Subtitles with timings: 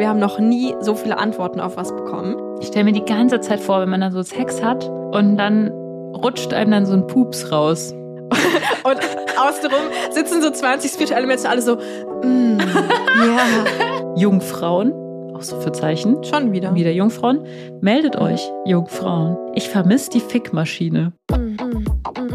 [0.00, 2.34] wir haben noch nie so viele Antworten auf was bekommen.
[2.60, 5.70] Ich stelle mir die ganze Zeit vor, wenn man dann so Sex hat und dann
[6.14, 7.92] rutscht einem dann so ein Pups raus.
[8.84, 8.98] und
[9.38, 12.58] außenrum sitzen so 20 spirituelle Menschen alle so, mm,
[13.18, 14.14] ja.
[14.16, 14.92] Jungfrauen,
[15.34, 16.24] auch so für Zeichen.
[16.24, 16.74] Schon wieder.
[16.74, 17.44] Wieder Jungfrauen.
[17.82, 19.36] Meldet euch, Jungfrauen.
[19.54, 21.12] Ich vermisse die Fickmaschine.
[21.28, 22.29] Warum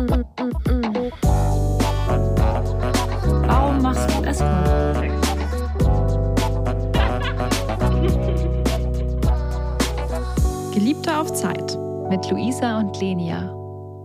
[12.15, 13.53] Mit Luisa und Lenia.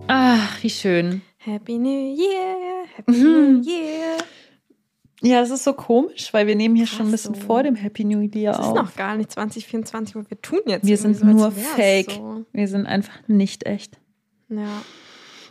[0.09, 1.23] Ach, wie schön.
[1.39, 4.17] Happy New Year, Happy New Year.
[5.21, 7.41] Ja, es ist so komisch, weil wir nehmen hier Krass, schon ein bisschen so.
[7.43, 8.75] vor dem Happy New Year Es ist auf.
[8.75, 10.85] noch gar nicht 2024, wo wir tun jetzt.
[10.85, 12.11] wir sind so, nur fake.
[12.11, 12.45] So.
[12.53, 14.01] Wir sind einfach nicht echt.
[14.49, 14.83] Ja.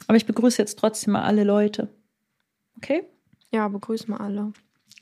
[0.08, 1.88] Aber ich begrüße jetzt trotzdem mal alle Leute.
[2.76, 3.04] Okay?
[3.54, 4.52] ja, begrüßen wir alle.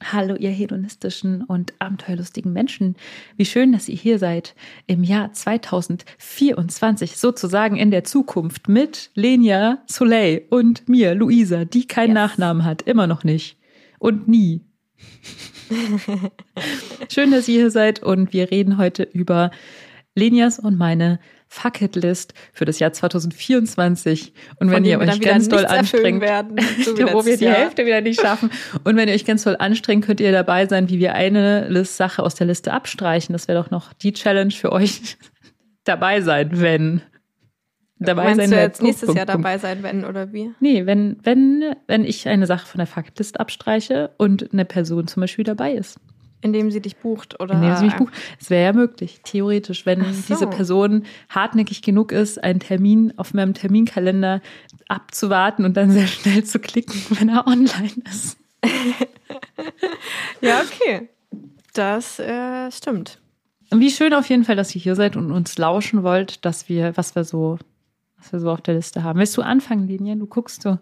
[0.03, 2.95] Hallo, ihr hedonistischen und abenteuerlustigen Menschen.
[3.35, 4.53] Wie schön, dass ihr hier seid
[4.85, 12.09] im Jahr 2024, sozusagen in der Zukunft mit Lenia Soleil und mir, Luisa, die keinen
[12.09, 12.15] Yes.
[12.15, 13.57] Nachnamen hat, immer noch nicht
[13.97, 14.61] und nie.
[17.11, 19.49] schön, dass ihr hier seid und wir reden heute über
[20.13, 24.33] Lenias und meine Fuck It List für das Jahr 2024.
[24.59, 27.55] Und wenn ihr euch ganz doll anstrengt, werden, so wo wir die Jahr.
[27.55, 28.51] Hälfte wieder nicht schaffen.
[28.83, 31.97] Und wenn ihr euch ganz doll anstrengt, könnt ihr dabei sein, wie wir eine List
[31.97, 33.33] Sache aus der Liste abstreichen.
[33.33, 35.17] Das wäre doch noch die Challenge für euch.
[35.87, 37.01] dabei sein, wenn.
[37.99, 40.51] Dabei Meinst sein, du jetzt nächstes Punkt, Jahr Punkt, dabei sein, wenn oder wie?
[40.59, 45.21] Nee, wenn, wenn, wenn ich eine Sache von der Faktlist abstreiche und eine Person zum
[45.21, 45.99] Beispiel dabei ist.
[46.47, 47.55] Indem sie dich bucht oder.
[47.55, 48.13] Indem sie mich bucht.
[48.39, 50.33] Es wäre ja möglich, theoretisch, wenn so.
[50.33, 54.41] diese Person hartnäckig genug ist, einen Termin auf meinem Terminkalender
[54.87, 58.37] abzuwarten und dann sehr schnell zu klicken, wenn er online ist.
[60.41, 61.09] Ja, okay.
[61.73, 63.19] Das äh, stimmt.
[63.71, 66.95] Wie schön auf jeden Fall, dass ihr hier seid und uns lauschen wollt, dass wir,
[66.95, 67.57] was wir so,
[68.17, 69.19] was wir so auf der Liste haben.
[69.19, 70.15] Willst du anfangen, Linie?
[70.15, 70.77] Du guckst so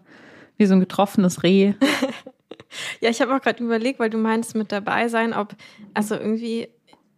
[0.56, 1.74] wie so ein getroffenes Reh.
[3.00, 5.54] Ja, ich habe auch gerade überlegt, weil du meinst mit dabei sein, ob,
[5.94, 6.68] also irgendwie,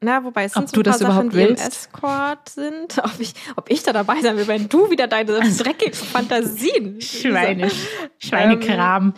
[0.00, 1.54] na, wobei es sind so ein paar Sachen, die im?
[1.54, 5.94] Escort sind, ob ich, ob ich da dabei sein will, wenn du wieder deine dreckigen
[5.94, 7.00] Fantasien.
[8.18, 9.14] Schweinekram.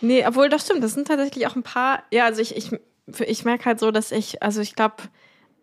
[0.00, 2.70] Nee, obwohl das stimmt, das sind tatsächlich auch ein paar, ja, also ich, ich,
[3.26, 4.96] ich merke halt so, dass ich, also ich glaube,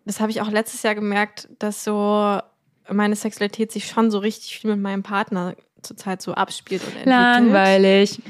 [0.04, 2.40] das habe ich auch letztes Jahr gemerkt, dass so
[2.88, 7.14] meine Sexualität sich schon so richtig viel mit meinem Partner zurzeit so abspielt und entwickelt.
[7.14, 8.20] Langweilig.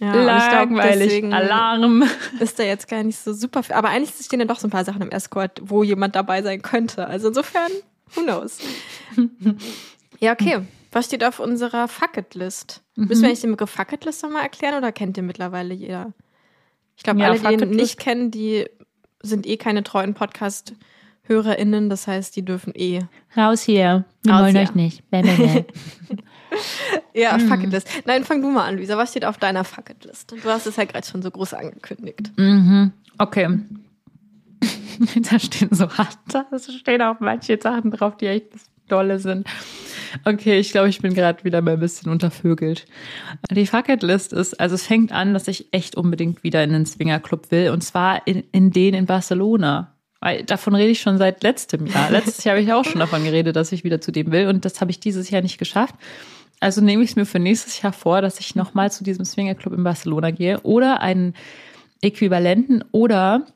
[0.00, 1.08] Ja, glaub, Langweilig.
[1.08, 2.04] deswegen Alarm.
[2.40, 3.74] ist da jetzt gar nicht so super viel.
[3.74, 6.60] Aber eigentlich stehen ja doch so ein paar Sachen im Escort, wo jemand dabei sein
[6.60, 7.06] könnte.
[7.06, 7.70] Also insofern,
[8.14, 8.58] who knows?
[10.20, 10.60] ja, okay.
[10.92, 12.82] Was steht auf unserer Fuck-It-List?
[12.94, 16.12] Müssen wir eigentlich den Begriff Fuck-It-List nochmal erklären oder kennt ihr mittlerweile jeder?
[16.96, 18.66] Ich glaube, Ja, alle, die ihn nicht kennen, die
[19.22, 20.14] sind eh keine treuen
[21.26, 21.90] Podcast-HörerInnen.
[21.90, 23.00] Das heißt, die dürfen eh.
[23.36, 24.04] Raus hier.
[24.22, 24.62] Wir Raus wollen hier.
[24.62, 25.10] euch nicht.
[25.10, 25.64] Bäh, bäh, bäh.
[27.12, 27.88] Ja, Fuck-It-List.
[28.06, 28.96] Nein, fang du mal an, Luisa.
[28.96, 30.32] Was steht auf deiner Fuck-It-List?
[30.32, 32.32] Du hast es ja gerade schon so groß angekündigt.
[32.36, 32.92] mhm.
[33.18, 33.48] Okay.
[35.30, 38.46] da stehen so da stehen auch manche Sachen drauf, die echt
[38.88, 39.46] dolle sind.
[40.24, 42.86] Okay, ich glaube, ich bin gerade wieder mal ein bisschen untervögelt.
[43.50, 47.50] Die Fucket-List ist, also es fängt an, dass ich echt unbedingt wieder in den Swingerclub
[47.50, 49.95] will und zwar in, in den in Barcelona.
[50.26, 52.10] Weil davon rede ich schon seit letztem Jahr.
[52.10, 54.64] Letztes Jahr habe ich auch schon davon geredet, dass ich wieder zu dem will und
[54.64, 55.94] das habe ich dieses Jahr nicht geschafft.
[56.58, 59.72] Also nehme ich es mir für nächstes Jahr vor, dass ich nochmal zu diesem Swingerclub
[59.72, 61.34] in Barcelona gehe oder einen
[62.00, 63.46] Äquivalenten oder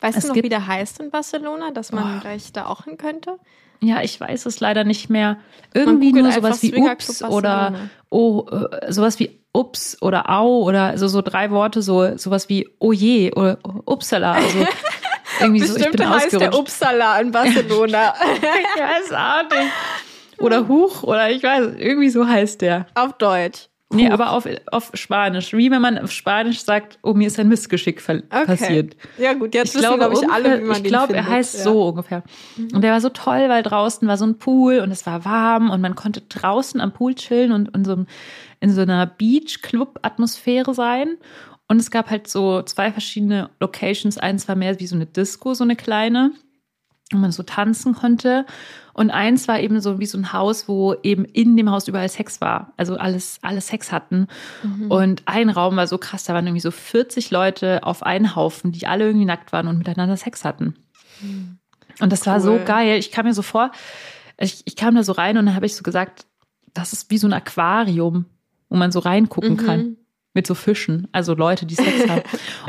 [0.00, 2.96] Weißt Es du noch, wie der heißt in Barcelona, dass man gleich da auch hin
[2.96, 3.38] könnte?
[3.82, 5.36] Ja, ich weiß es leider nicht mehr.
[5.74, 7.74] Irgendwie nur sowas wie Ups oder
[8.08, 8.46] oh,
[8.88, 13.32] sowas wie Ups oder Au oder also so drei Worte, so sowas wie Oh je
[13.32, 14.32] oder Upsala.
[14.32, 14.58] Also
[15.40, 16.58] irgendwie so, ich bin heißt der ausgerutscht.
[16.58, 18.14] Uppsala in Barcelona.
[18.36, 19.72] ich weiß auch nicht.
[20.38, 22.86] Oder Huch oder ich weiß, irgendwie so heißt der.
[22.94, 23.68] Auf Deutsch.
[23.94, 25.52] Nee, aber auf, auf Spanisch.
[25.52, 28.44] Wie wenn man auf Spanisch sagt, oh, mir ist ein Missgeschick Okay.
[28.44, 28.96] passiert.
[29.18, 31.62] Ja gut, jetzt Ich wissen, glaube, ich, alle, wie man ich glaube, er heißt ja.
[31.62, 32.24] So ungefähr.
[32.56, 35.70] Und der war so toll, weil draußen war so ein Pool und es war warm
[35.70, 38.04] und man konnte draußen am Pool chillen und in so,
[38.60, 41.16] in so einer Beach-Club-Atmosphäre sein.
[41.68, 44.18] Und es gab halt so zwei verschiedene Locations.
[44.18, 46.32] Eins war mehr wie so eine Disco, so eine kleine,
[47.10, 48.44] wo man so tanzen konnte.
[48.92, 52.08] Und eins war eben so wie so ein Haus, wo eben in dem Haus überall
[52.08, 52.72] Sex war.
[52.76, 54.28] Also alles, alle Sex hatten.
[54.62, 54.90] Mhm.
[54.90, 58.70] Und ein Raum war so krass, da waren irgendwie so 40 Leute auf einen Haufen,
[58.72, 60.74] die alle irgendwie nackt waren und miteinander Sex hatten.
[62.00, 62.64] Und das war so Cool.
[62.64, 62.98] geil.
[62.98, 63.70] Ich kam mir so vor,
[64.38, 66.26] ich, ich kam da so rein und dann habe ich so gesagt,
[66.74, 68.26] das ist wie so ein Aquarium,
[68.68, 69.56] wo man so reingucken Mhm.
[69.66, 69.96] kann.
[70.34, 72.22] Mit so Fischen, also Leute, die Sex haben.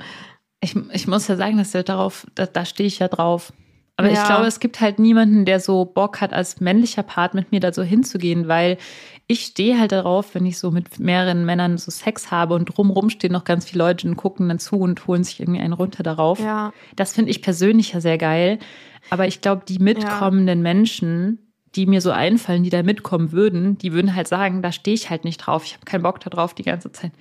[0.59, 3.53] ich, ich muss ja sagen, dass darauf, da, da stehe ich ja drauf.
[3.99, 4.25] Aber ich Ja.
[4.25, 7.73] glaube, es gibt halt niemanden, der so Bock hat, als männlicher Part mit mir da
[7.73, 8.77] so hinzugehen, weil
[9.25, 13.09] ich stehe halt darauf, wenn ich so mit mehreren Männern so Sex habe und drumrum
[13.09, 16.03] stehen noch ganz viele Leute und gucken dann zu und holen sich irgendwie einen runter
[16.03, 16.39] darauf.
[16.39, 18.59] ja, Das finde ich persönlich ja sehr geil.
[19.09, 23.93] Aber ich glaube, die mitkommenden Menschen, die mir so einfallen, die da mitkommen würden, die
[23.93, 25.63] würden halt sagen, da stehe ich halt nicht drauf.
[25.65, 27.11] Ich habe keinen Bock darauf, die ganze Zeit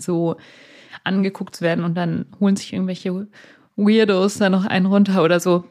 [0.00, 0.36] so
[1.04, 3.28] angeguckt zu werden und dann holen sich irgendwelche
[3.76, 5.64] Weirdos da noch einen runter oder so.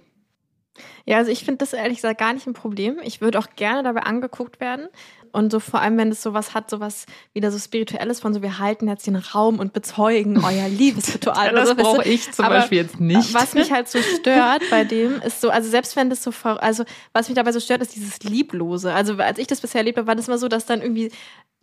[1.06, 3.00] Ja, also ich finde das ehrlich gesagt gar nicht ein Problem.
[3.04, 4.88] Ich würde auch gerne dabei angeguckt werden.
[5.32, 8.60] Und so vor allem, wenn es sowas hat, sowas wieder so Spirituelles von so, wir
[8.60, 11.52] halten jetzt den Raum und bezeugen euer Liebesritual.
[11.52, 11.84] Das so, weißt du?
[11.84, 13.34] brauche ich zum Aber Beispiel jetzt nicht.
[13.34, 16.84] Was mich halt so stört bei dem, ist so, also selbst wenn das so, also
[17.14, 18.94] was mich dabei so stört, ist dieses Lieblose.
[18.94, 21.12] Also als ich das bisher erlebt habe, war das immer so, dass dann irgendwie,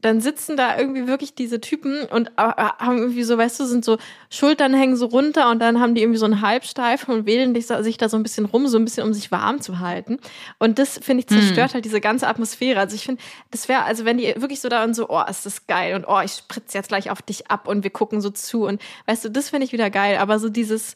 [0.01, 3.85] dann sitzen da irgendwie wirklich diese Typen und äh, haben irgendwie so, weißt du, sind
[3.85, 3.99] so,
[4.31, 7.97] Schultern hängen so runter und dann haben die irgendwie so einen Halbsteifen und wählen sich
[7.97, 10.19] da so ein bisschen rum, so ein bisschen, um sich warm zu halten.
[10.59, 12.79] Und das, finde ich, zerstört halt diese ganze Atmosphäre.
[12.79, 15.47] Also ich finde, das wäre, also wenn die wirklich so da und so, oh, ist
[15.47, 18.31] das geil und oh, ich spritze jetzt gleich auf dich ab und wir gucken so
[18.31, 20.19] zu und weißt du, das finde ich wieder geil.
[20.19, 20.95] Aber so dieses,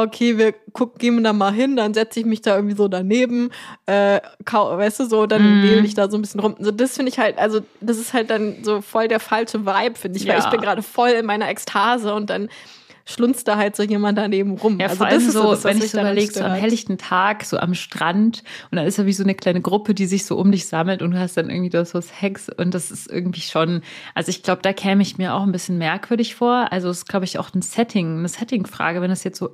[0.00, 3.50] okay, wir gucken, gehen da mal hin, dann setze ich mich da irgendwie so daneben,
[3.86, 5.62] äh, weißt du, so, dann Mhm.
[5.62, 6.56] wähle ich da so ein bisschen rum.
[6.58, 9.96] So, das finde ich halt, also das ist halt dann so voll der falsche Vibe,
[9.98, 10.44] finde ich, weil Ja.
[10.44, 12.48] ich bin gerade voll in meiner Ekstase und dann
[13.04, 14.78] schlunzt da halt so jemand daneben rum.
[14.78, 17.44] Ja, also das ist so, das, was wenn ich so überlege, so am helllichten Tag,
[17.44, 20.36] so am Strand und dann ist da wie so eine kleine Gruppe, die sich so
[20.38, 23.40] um dich sammelt und du hast dann irgendwie das so Sex und das ist irgendwie
[23.40, 23.82] schon,
[24.14, 26.68] also ich glaube, da käme ich mir auch ein bisschen merkwürdig vor.
[26.70, 29.50] Also es ist, glaube ich, auch ein Setting, eine Setting-Frage, wenn das jetzt so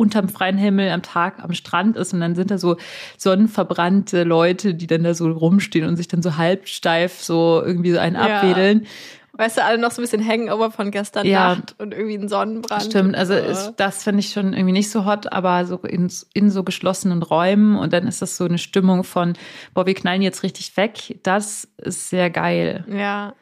[0.00, 2.76] unterm freien Himmel am Tag am Strand ist und dann sind da so
[3.16, 7.98] sonnenverbrannte Leute, die dann da so rumstehen und sich dann so halbsteif so irgendwie so
[7.98, 8.38] einen Ja.
[8.38, 8.86] abwedeln.
[9.32, 11.54] Weißt du, alle noch so ein bisschen Hangover von gestern Ja.
[11.54, 12.82] Nacht und irgendwie ein Sonnenbrand.
[12.82, 16.50] Stimmt, also ist, das finde ich schon irgendwie nicht so hot, aber so in, in
[16.50, 19.34] so geschlossenen Räumen und dann ist das so eine Stimmung von,
[19.72, 21.20] boah, wir knallen jetzt richtig weg.
[21.22, 22.84] Das ist sehr geil.
[22.90, 23.34] Ja.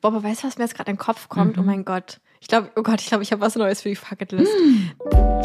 [0.00, 1.56] Boah, aber weißt du, was mir jetzt gerade in den Kopf kommt?
[1.56, 1.62] Mhm.
[1.62, 2.18] Oh mein Gott.
[2.42, 4.50] Ich glaube, oh Gott, ich glaube, ich habe was Neues für die Fucketlist.
[4.52, 4.90] Mhm.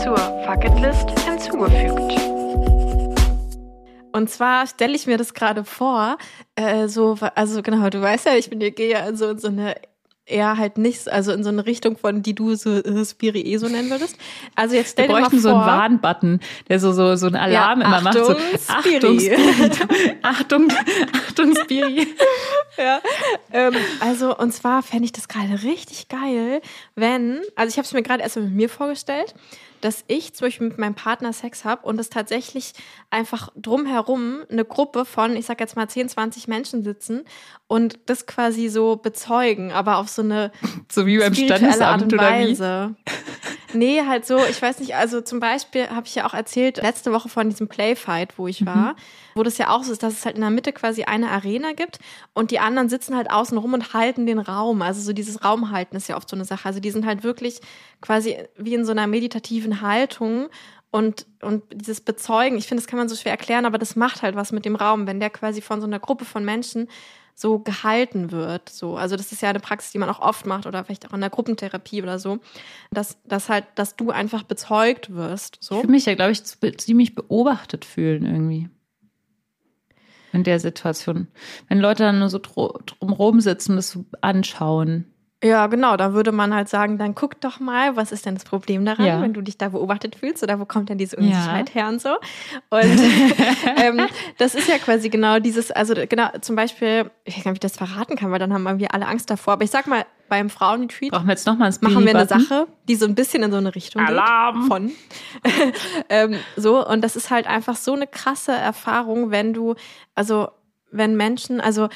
[0.03, 2.19] Zur Fucketlist hinzugefügt.
[4.13, 6.17] Und zwar stelle ich mir das gerade vor,
[6.55, 9.37] äh, so, also genau, du weißt ja, ich bin ja, gehe ja in so, in
[9.37, 9.75] so eine
[10.27, 13.67] eher halt nicht, also in so eine Richtung von, die du so äh, Spiri so
[13.67, 14.17] nennen würdest.
[14.55, 15.39] Also jetzt Wir stell dir mal vor.
[15.39, 18.13] so einen Warnbutton, der so, so, so einen Alarm Ja, immer macht.
[18.17, 18.35] So,
[18.67, 19.35] Achtung, Spiri.
[19.35, 19.89] Achtung,
[20.21, 20.67] Achtung,
[21.13, 22.07] Achtung, Spiri.
[22.77, 23.01] Ja,
[23.51, 26.61] ähm, also und zwar fände ich das gerade richtig geil,
[26.93, 29.33] wenn, also ich habe es mir gerade erstmal mit mir vorgestellt,
[29.81, 32.73] dass ich zum Beispiel mit meinem Partner Sex habe und es tatsächlich
[33.09, 37.25] einfach drumherum eine Gruppe von, ich sag jetzt mal 10, 20 Menschen sitzen
[37.67, 40.51] und das quasi so bezeugen, aber auf so eine
[40.91, 42.49] So wie beim Standesamt und oder wie?
[42.49, 42.95] Weise.
[43.73, 47.11] Nee, halt so, ich weiß nicht, also zum Beispiel habe ich ja auch erzählt, letzte
[47.11, 48.95] Woche von diesem Playfight, wo ich war,
[49.35, 51.73] wo das ja auch so ist, dass es halt in der Mitte quasi eine Arena
[51.73, 51.99] gibt
[52.33, 54.81] und die anderen sitzen halt außen rum und halten den Raum.
[54.81, 56.65] Also so dieses Raumhalten ist ja oft so eine Sache.
[56.65, 57.59] Also die sind halt wirklich
[57.99, 60.47] quasi wie in so einer meditativen Haltung
[60.89, 64.21] und, und dieses Bezeugen, ich finde, das kann man so schwer erklären, aber das macht
[64.21, 66.87] halt was mit dem Raum, wenn der quasi von so einer Gruppe von Menschen
[67.39, 68.67] so gehalten wird.
[68.67, 71.13] So, also das ist ja eine Praxis, die man auch oft macht oder vielleicht auch
[71.13, 72.39] in der Gruppentherapie oder so,
[72.89, 75.59] dass, dass halt, dass du einfach bezeugt wirst.
[75.61, 75.75] Ich So.
[75.75, 78.69] würde mich ja, glaube ich, ziemlich beobachtet fühlen irgendwie.
[80.33, 81.27] in der Situation.
[81.67, 85.05] Wenn Leute dann nur so drumrum sitzen und das so anschauen.
[85.43, 85.97] Ja, genau.
[85.97, 89.05] Da würde man halt sagen, dann guck doch mal, was ist denn das Problem daran,
[89.05, 89.21] Ja.
[89.21, 91.21] wenn du dich da beobachtet fühlst oder wo kommt denn diese Ja.
[91.21, 92.09] Unsicherheit her und so.
[92.71, 92.81] Und
[93.77, 94.07] ähm,
[94.39, 97.67] das ist ja quasi genau dieses, also genau, zum Beispiel, ich weiß gar nicht, wie
[97.67, 99.53] ich das verraten kann, weil dann haben irgendwie alle Angst davor.
[99.53, 102.27] Aber ich sag mal, beim Frauenretreat wir machen wir eine?
[102.27, 104.61] Sache, die so ein bisschen in so eine Richtung Alarm!
[104.61, 104.67] geht.
[104.67, 104.91] Von.
[106.09, 109.75] ähm, so, und das ist halt einfach so eine krasse Erfahrung, wenn du,
[110.15, 110.49] also
[110.91, 111.89] wenn Menschen, also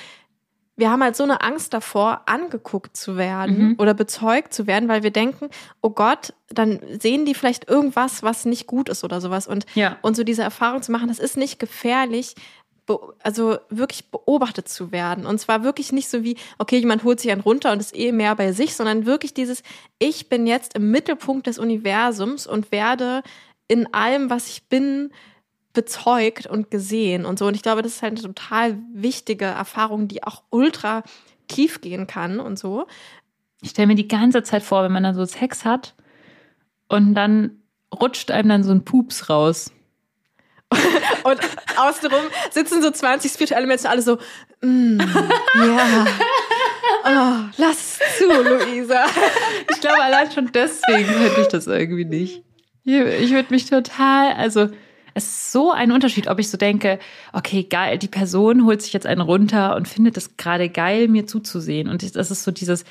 [0.82, 3.76] wir haben halt so eine Angst davor, angeguckt zu werden Mhm.
[3.78, 5.50] oder bezeugt zu werden, weil wir denken,
[5.82, 9.48] oh Gott, dann sehen die vielleicht irgendwas, was nicht gut ist oder sowas.
[9.48, 9.98] Und, Ja.
[10.02, 12.36] und so diese Erfahrung zu machen, das ist nicht gefährlich,
[13.24, 15.26] also wirklich beobachtet zu werden.
[15.26, 18.12] Und zwar wirklich nicht so wie, okay, jemand holt sich einen runter und ist eh
[18.12, 19.64] mehr bei sich, sondern wirklich dieses,
[20.00, 23.22] ich bin jetzt im Mittelpunkt des Universums und werde
[23.70, 25.12] in allem, was ich bin,
[25.74, 27.48] bezeugt und gesehen und so.
[27.48, 31.04] Und ich glaube, das ist halt eine total wichtige Erfahrung, die auch ultra
[31.48, 32.88] tief gehen kann und so.
[33.62, 35.96] Ich stelle mir die ganze Zeit vor, wenn man dann so Sex hat
[36.88, 37.62] und dann
[37.94, 39.72] rutscht einem dann so ein Pups raus.
[41.24, 41.40] Und
[41.78, 44.18] außenrum sitzen so 20 spirituelle Menschen alle so,
[44.62, 46.08] mm, ja,
[47.04, 49.06] oh, lass es zu, Luisa.
[49.70, 52.44] Ich glaube, allein schon deswegen könnte ich das irgendwie nicht.
[52.84, 54.70] Ich, ich würde mich total, also
[55.14, 57.00] es ist so ein Unterschied, ob ich so denke,
[57.34, 61.28] okay, geil, die Person holt sich jetzt einen runter und findet es gerade geil, mir
[61.28, 61.90] zuzusehen.
[61.90, 62.86] Und das ist so dieses,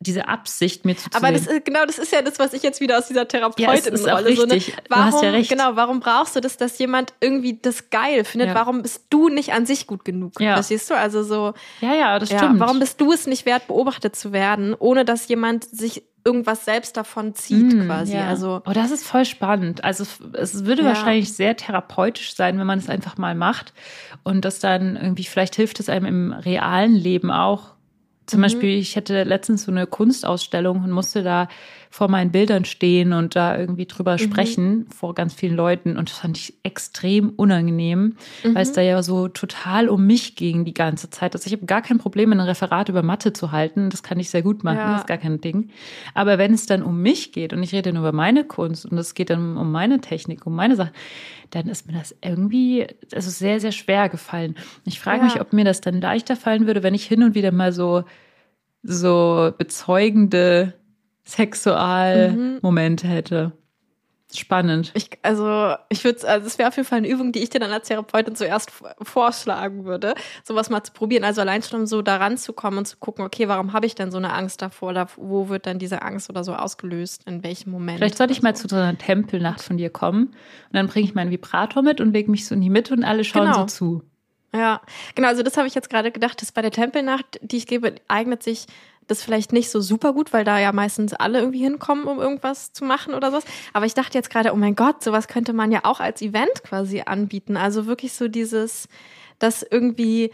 [0.00, 1.24] diese Absicht, mir zuzusehen.
[1.24, 3.26] Aber das ist, genau, das ist ja das, was ich jetzt wieder aus dieser Ja,
[3.26, 4.36] es Therapeutin ist auch rolle.
[4.36, 4.54] So, ne?
[4.54, 4.76] richtig.
[4.76, 5.50] Du Warum, hast ja recht.
[5.50, 8.48] Genau, warum brauchst du das, dass jemand irgendwie das geil findet?
[8.48, 8.54] Ja.
[8.54, 10.40] Warum bist du nicht an sich gut genug?
[10.40, 10.54] Ja.
[10.54, 10.96] Verstehst du?
[10.96, 12.60] Also so, ja, ja, das ja, stimmt.
[12.60, 16.96] warum bist du es nicht wert, beobachtet zu werden, ohne dass jemand sich irgendwas selbst
[16.96, 18.14] davon zieht, Mm, quasi?
[18.14, 18.28] Ja.
[18.28, 19.84] Also, oh, das ist voll spannend.
[19.84, 20.04] Also
[20.34, 20.88] es würde Ja.
[20.88, 23.72] wahrscheinlich sehr therapeutisch sein, wenn man es einfach mal macht
[24.22, 27.74] und das dann irgendwie vielleicht hilft es einem im realen Leben auch.
[28.26, 28.44] Zum Mhm.
[28.44, 31.46] Beispiel, ich hatte letztens so eine Kunstausstellung und musste da
[31.94, 34.18] vor meinen Bildern stehen und da irgendwie drüber Mhm.
[34.18, 38.74] sprechen vor ganz vielen Leuten und das fand ich extrem unangenehm, weil es Mhm.
[38.74, 41.36] da ja so total um mich ging die ganze Zeit.
[41.36, 43.90] Also ich habe gar kein Problem, ein Referat über Mathe zu halten.
[43.90, 44.90] Das kann ich sehr gut machen, Ja.
[44.90, 45.70] das ist gar kein Ding.
[46.14, 48.98] Aber wenn es dann um mich geht und ich rede nur über meine Kunst und
[48.98, 50.94] es geht dann um meine Technik, um meine Sachen,
[51.50, 54.56] dann ist mir das irgendwie also sehr, sehr schwer gefallen.
[54.84, 55.24] Ich frage Ja.
[55.26, 58.02] mich, ob mir das dann leichter fallen würde, wenn ich hin und wieder mal so,
[58.82, 60.74] so bezeugende
[61.24, 63.52] Sexualmomente hätte.
[64.36, 64.90] Spannend.
[64.94, 67.60] ich, also, ich würde, also, es wäre auf jeden Fall eine Übung, die ich dir
[67.60, 71.22] dann als Therapeutin zuerst vorschlagen würde, sowas mal zu probieren.
[71.22, 73.94] Also allein schon um so daran zu kommen und zu gucken, okay, warum habe ich
[73.94, 74.90] denn so eine Angst davor?
[74.90, 77.22] Oder wo wird dann diese Angst oder so ausgelöst?
[77.26, 77.98] In welchem Moment?
[77.98, 80.34] Vielleicht sollte ich mal zu so einer Tempelnacht von dir kommen und
[80.72, 83.22] dann bringe ich meinen Vibrator mit und lege mich so in die Mitte und alle
[83.22, 83.60] schauen Genau.
[83.60, 84.02] so zu.
[84.52, 84.80] Ja,
[85.16, 87.96] genau, also das habe ich jetzt gerade gedacht, dass bei der Tempelnacht, die ich gebe,
[88.06, 88.66] eignet sich
[89.06, 92.72] das vielleicht nicht so super gut, weil da ja meistens alle irgendwie hinkommen, um irgendwas
[92.72, 93.44] zu machen oder sowas.
[93.72, 96.62] Aber ich dachte jetzt gerade, oh mein Gott, sowas könnte man ja auch als Event
[96.64, 97.56] quasi anbieten.
[97.56, 98.88] Also wirklich so dieses,
[99.38, 100.30] das irgendwie,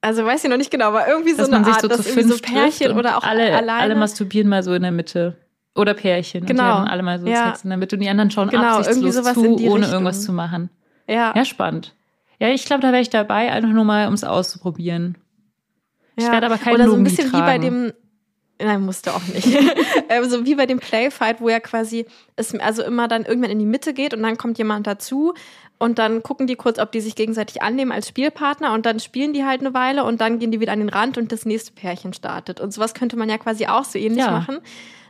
[0.00, 1.88] also weiß ich noch nicht genau, aber irgendwie so Dass eine man sich Art, so
[1.88, 3.80] dass irgendwie so Pärchen und oder auch alle, alleine.
[3.82, 5.36] alle masturbieren mal so in der Mitte.
[5.76, 6.40] Oder Pärchen.
[6.42, 6.62] Und Genau.
[6.62, 7.46] die haben alle mal so Ja.
[7.48, 9.92] Sex in der Mitte und die anderen schauen Genau, absichtslos sowas zu, ohne Richtung.
[9.92, 10.68] irgendwas zu machen.
[11.06, 11.94] ja, Ja, spannend.
[12.40, 15.16] Ja, ich glaube, da wäre ich dabei, einfach nur mal, um es auszuprobieren.
[16.20, 16.32] Ich Ja.
[16.32, 17.62] werde aber keinen Oder so ein bisschen wie bei tragen.
[17.62, 17.92] dem.
[18.62, 19.46] Nein, musste auch nicht.
[20.10, 22.04] ähm, so wie bei dem Playfight, wo ja quasi
[22.36, 25.32] es also immer dann irgendwann in die Mitte geht und dann kommt jemand dazu
[25.78, 29.32] und dann gucken die kurz, ob die sich gegenseitig annehmen als Spielpartner und dann spielen
[29.32, 31.72] die halt eine Weile und dann gehen die wieder an den Rand und das nächste
[31.72, 32.60] Pärchen startet.
[32.60, 34.30] Und sowas könnte man ja quasi auch so ähnlich Ja.
[34.30, 34.58] machen.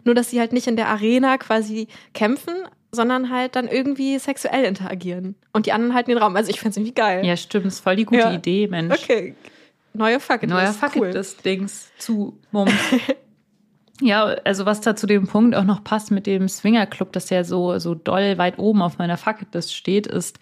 [0.05, 2.55] Nur, dass sie halt nicht in der Arena quasi kämpfen,
[2.93, 5.35] sondern halt dann irgendwie sexuell interagieren.
[5.53, 6.37] Und die anderen halten den Raum.
[6.37, 7.25] Also ich find's irgendwie geil.
[7.27, 8.33] Ja, stimmt, ist voll die gute Ja.
[8.33, 8.95] Idee, Mensch.
[9.03, 9.35] Okay.
[9.93, 10.81] Neue Fuck it Neuer List.
[10.81, 11.11] Fuck cool.
[11.11, 12.73] des Dings zu Mums.
[14.01, 17.45] ja, also was da zu dem Punkt auch noch passt mit dem Swingerclub, das ja
[17.45, 20.39] so, so doll weit oben auf meiner Fuck it List steht, ist,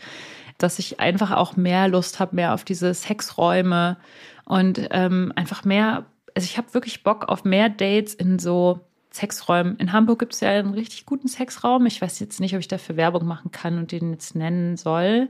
[0.59, 3.97] dass ich einfach auch mehr Lust habe, mehr auf diese Sexräume
[4.45, 9.77] und ähm, einfach mehr, also ich habe wirklich Bock auf mehr Dates in so Sexräumen.
[9.77, 11.87] In Hamburg gibt es ja einen richtig guten Sexraum.
[11.87, 15.29] Ich weiß jetzt nicht, ob ich dafür Werbung machen kann und den jetzt nennen soll.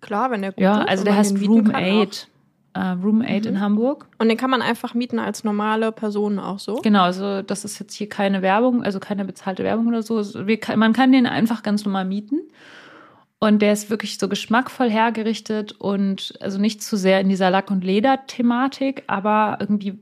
[0.00, 2.02] Klar, wenn der gut Ja, ist also der heißt Room kann auch.
[2.06, 2.28] 8.
[2.74, 4.06] Äh, Room 8 in Hamburg.
[4.18, 6.76] Und den kann man einfach mieten als normale Person auch so.
[6.76, 10.18] Genau, also das ist jetzt hier keine Werbung, also keine bezahlte Werbung oder so.
[10.18, 12.40] Also Wir man kann den einfach ganz normal mieten.
[13.40, 17.70] Und der ist wirklich so geschmackvoll hergerichtet und also nicht zu sehr in dieser Lack-
[17.70, 19.98] und Leder-Thematik, aber irgendwie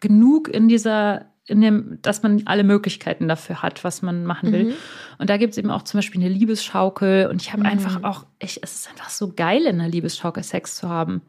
[0.00, 4.64] genug in dieser, in dem, dass man alle Möglichkeiten dafür hat, was man machen will.
[4.64, 4.72] Mhm.
[5.16, 7.28] Und da gibt es eben auch zum Beispiel eine Liebesschaukel.
[7.28, 7.66] Und ich habe Mhm.
[7.70, 11.22] einfach auch, ich, es ist einfach so geil, in einer Liebesschaukel Sex zu haben.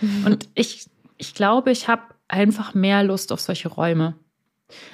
[0.24, 0.86] Und ich,
[1.18, 4.14] ich glaube, ich habe einfach mehr Lust auf solche Räume.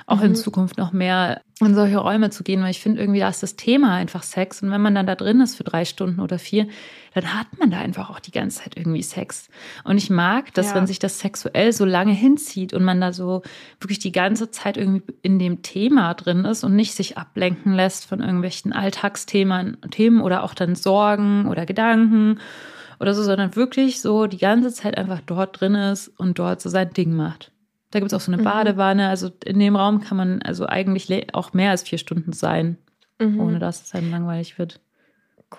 [0.07, 0.37] Auch in Mhm.
[0.37, 3.57] Zukunft noch mehr in solche Räume zu gehen, weil ich finde, irgendwie da ist das
[3.57, 4.63] Thema einfach Sex.
[4.63, 6.67] Und wenn man dann da drin ist für drei Stunden oder vier,
[7.13, 9.49] dann hat man da einfach auch die ganze Zeit irgendwie Sex.
[9.85, 10.77] Und ich mag, dass Ja.
[10.77, 13.43] wenn sich das sexuell so lange hinzieht und man da so
[13.79, 18.07] wirklich die ganze Zeit irgendwie in dem Thema drin ist und nicht sich ablenken lässt
[18.07, 22.41] von irgendwelchen Alltagsthemen Themen oder auch dann Sorgen oder Gedanken
[23.01, 26.69] oder so, sondern wirklich so die ganze Zeit einfach dort drin ist und dort so
[26.69, 27.53] sein Ding macht.
[27.91, 28.45] Da gibt es auch so eine Mhm.
[28.45, 29.09] Badewanne.
[29.09, 32.79] Also in dem Raum kann man also eigentlich auch mehr als vier Stunden sein,
[33.19, 33.41] Mhm.
[33.41, 34.81] ohne dass es einem langweilig wird.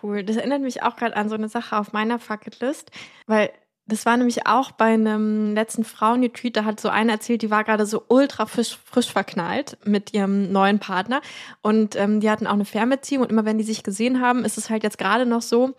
[0.04, 0.24] Cool.
[0.24, 2.92] Das erinnert mich auch gerade an so eine Sache auf meiner Fucketlist,
[3.26, 3.50] weil
[3.90, 7.64] das war nämlich auch bei einem letzten Frauenretreat, da hat so eine erzählt, die war
[7.64, 11.22] gerade so ultra frisch, frisch verknallt mit ihrem neuen Partner
[11.62, 14.58] und ähm, die hatten auch eine Fernbeziehung und immer wenn die sich gesehen haben, ist
[14.58, 15.74] es halt jetzt gerade noch so,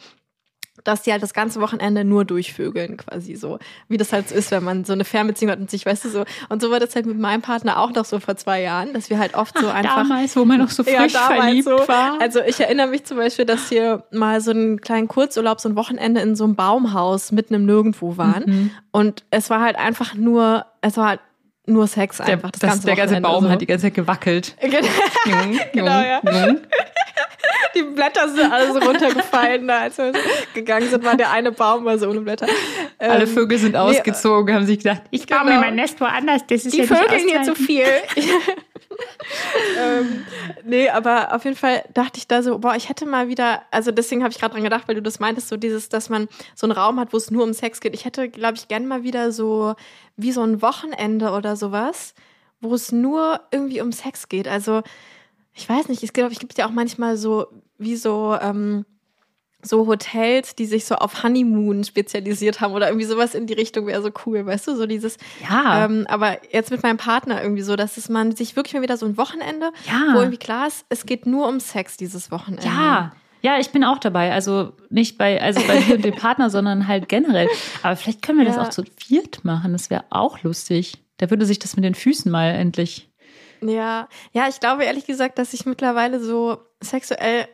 [0.88, 3.58] dass die halt das ganze Wochenende nur durchvögeln, quasi so.
[3.88, 6.08] Wie das halt so ist, wenn man so eine Fernbeziehung hat und sich, weißt du,
[6.08, 6.24] so.
[6.48, 9.10] Und so war das halt mit meinem Partner auch noch so vor zwei Jahren, dass
[9.10, 9.96] wir halt oft so einfach.
[9.96, 11.88] Damals, wo man noch so frisch damals verliebt so.
[11.88, 12.18] war.
[12.20, 15.76] Also ich erinnere mich zum Beispiel, dass wir mal so einen kleinen Kurzurlaub, so ein
[15.76, 18.44] Wochenende in so einem Baumhaus mitten im Nirgendwo waren.
[18.46, 18.70] Mhm.
[18.90, 21.20] Und es war halt einfach nur, es war halt
[21.66, 22.50] nur Sex der, einfach.
[22.50, 23.50] Das, das, ganze der ganze Baum so.
[23.50, 24.56] hat die ganze Zeit gewackelt.
[25.26, 26.22] Jung, Genau, ja.
[27.74, 30.12] Die Blätter sind alle so runtergefallen, da, als wir
[30.54, 32.46] gegangen sind, war der eine Baum mal so ohne Blätter.
[32.98, 35.52] Alle Ähm, Vögel sind ausgezogen, haben sich gedacht, ich baue Genau.
[35.52, 37.84] mir mein Nest woanders, das ist die ja Vögel hier zu viel.
[39.78, 40.24] ähm,
[40.64, 43.90] nee, aber auf jeden Fall dachte ich da so, boah, ich hätte mal wieder, also
[43.90, 46.66] deswegen habe ich gerade dran gedacht, weil du das meintest, so dieses, dass man so
[46.66, 47.94] einen Raum hat, wo es nur um Sex geht.
[47.94, 49.74] Ich hätte, glaube ich, gern mal wieder so
[50.16, 52.14] wie so ein Wochenende oder sowas,
[52.60, 54.48] wo es nur irgendwie um Sex geht.
[54.48, 54.82] Also
[55.58, 57.46] ich weiß nicht, es glaube ich gibt ja auch manchmal so
[57.78, 58.84] wie so ähm,
[59.60, 63.86] so Hotels, die sich so auf Honeymoon spezialisiert haben oder irgendwie sowas in die Richtung
[63.88, 65.16] wäre so cool, weißt du, so dieses
[65.48, 68.82] Ja, ähm, aber jetzt mit meinem Partner irgendwie so, dass es man sich wirklich mal
[68.82, 70.14] wieder so ein Wochenende, Ja.
[70.14, 72.66] wo irgendwie klar ist, es geht nur um Sex dieses Wochenende.
[72.66, 73.12] ja.
[73.40, 74.32] Ja, ich bin auch dabei.
[74.32, 77.48] Also nicht bei, also bei dir und dem Partner, sondern halt generell.
[77.84, 78.62] Aber vielleicht können wir das Ja.
[78.62, 79.70] auch zu viert machen.
[79.72, 80.94] Das wäre auch lustig.
[81.18, 83.08] Da würde sich das mit den Füßen mal endlich.
[83.62, 87.48] Ja, ja, ich glaube ehrlich gesagt, dass ich mittlerweile so sexuell,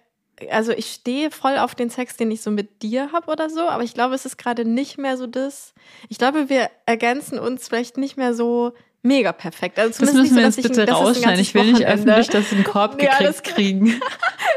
[0.51, 3.69] also ich stehe voll auf den Sex, den ich so mit dir habe oder so,
[3.69, 5.75] aber ich glaube, es ist gerade nicht mehr so das.
[6.09, 9.79] Ich glaube, wir ergänzen uns vielleicht nicht mehr so mega perfekt.
[9.79, 11.41] Also Das müssen wir nicht jetzt so, dass ich, bitte dass ein rausschneiden.
[11.41, 14.01] Ich will nicht öffentlich das in den Korb Ja, gekriegt kriegen.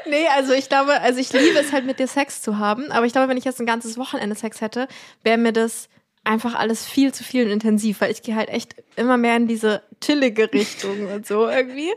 [0.10, 3.06] Nee, also ich glaube, also ich liebe es halt mit dir Sex zu haben, aber
[3.06, 4.88] ich glaube, wenn ich jetzt ein ganzes Wochenende Sex hätte,
[5.24, 5.90] wäre mir das
[6.28, 9.48] einfach alles viel zu viel und intensiv, weil ich gehe halt echt immer mehr in
[9.48, 11.90] diese chillige Richtung und so irgendwie.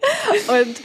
[0.48, 0.80] Und,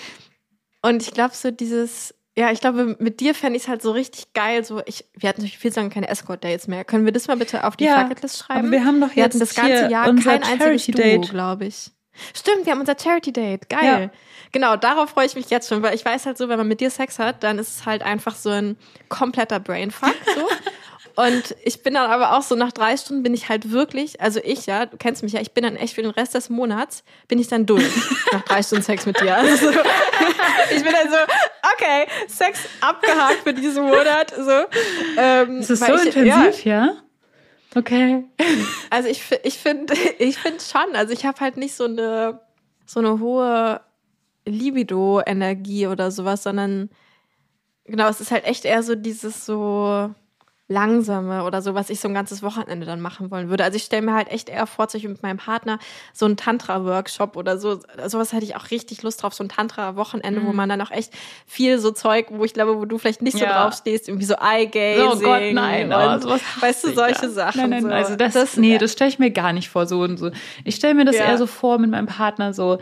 [0.81, 3.91] und ich glaube, so dieses, ja, ich glaube, mit dir fände ich es halt so
[3.91, 4.65] richtig geil.
[4.65, 6.83] So, ich, wir hatten natürlich viel zu lange keine Escort-Dates mehr.
[6.83, 8.71] Können wir das mal bitte auf die Ja, Bucketlist schreiben?
[8.71, 11.91] wir haben doch wir hatten jetzt das ganze Jahr unser kein einziges Duo, glaube ich.
[12.33, 13.69] Stimmt, wir haben unser Charity-Date.
[13.69, 13.83] Geil.
[13.83, 14.19] Ja.
[14.51, 16.79] Genau, darauf freue ich mich jetzt schon, weil ich weiß halt so, wenn man mit
[16.79, 18.77] dir Sex hat, dann ist es halt einfach so ein
[19.09, 20.15] kompletter Brainfuck.
[20.33, 20.41] So.
[21.15, 24.41] Und ich bin dann aber auch so, nach drei Stunden bin ich halt wirklich, also
[24.43, 27.03] ich ja, du kennst mich ja, ich bin dann echt für den Rest des Monats,
[27.27, 27.89] bin ich dann durch.
[28.33, 29.35] nach drei Stunden Sex mit dir.
[29.35, 29.71] Also so,
[30.75, 31.17] ich bin dann so,
[31.73, 34.33] okay, Sex abgehakt für diesen Monat.
[34.35, 34.65] So.
[35.17, 36.97] Ähm, Das ist so ich, Ja, intensiv, ja?
[37.75, 38.23] Okay.
[38.89, 42.41] also ich, ich finde ich find schon, also ich habe halt nicht so eine,
[42.85, 43.81] so eine hohe
[44.45, 46.89] Libido-Energie oder sowas, sondern
[47.85, 50.13] genau, es ist halt echt eher so dieses so
[50.67, 53.63] langsame oder so, was ich so ein ganzes Wochenende dann machen wollen würde.
[53.63, 55.77] Also ich stelle mir halt echt eher vor, zum Beispiel mit meinem Partner
[56.11, 57.79] so einen Tantra-Workshop oder so.
[58.07, 61.13] Sowas hätte ich auch richtig Lust drauf, so ein Tantra-Wochenende, wo man dann auch echt
[61.45, 63.63] viel so Zeug, wo ich glaube, wo du vielleicht nicht so Ja.
[63.63, 65.07] drauf stehst, irgendwie so Eye-Gazing.
[65.07, 65.93] Oh Gott, nein.
[65.93, 67.29] Und, Oh, sowas hasse weißt du, solche ja.
[67.29, 67.69] Sachen.
[67.69, 67.89] Nein, nein, so.
[67.89, 69.85] also das, nee, das stelle ich mir gar nicht vor.
[69.85, 70.31] So und so.
[70.63, 71.25] Ich stelle mir das Ja.
[71.25, 72.79] eher so vor mit meinem Partner, so,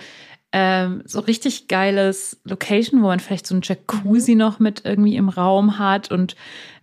[0.56, 3.63] ähm, so richtig geiles Location, wo man vielleicht so ein Mhm.
[3.63, 6.36] Jacuzzi noch mit irgendwie im Raum hat und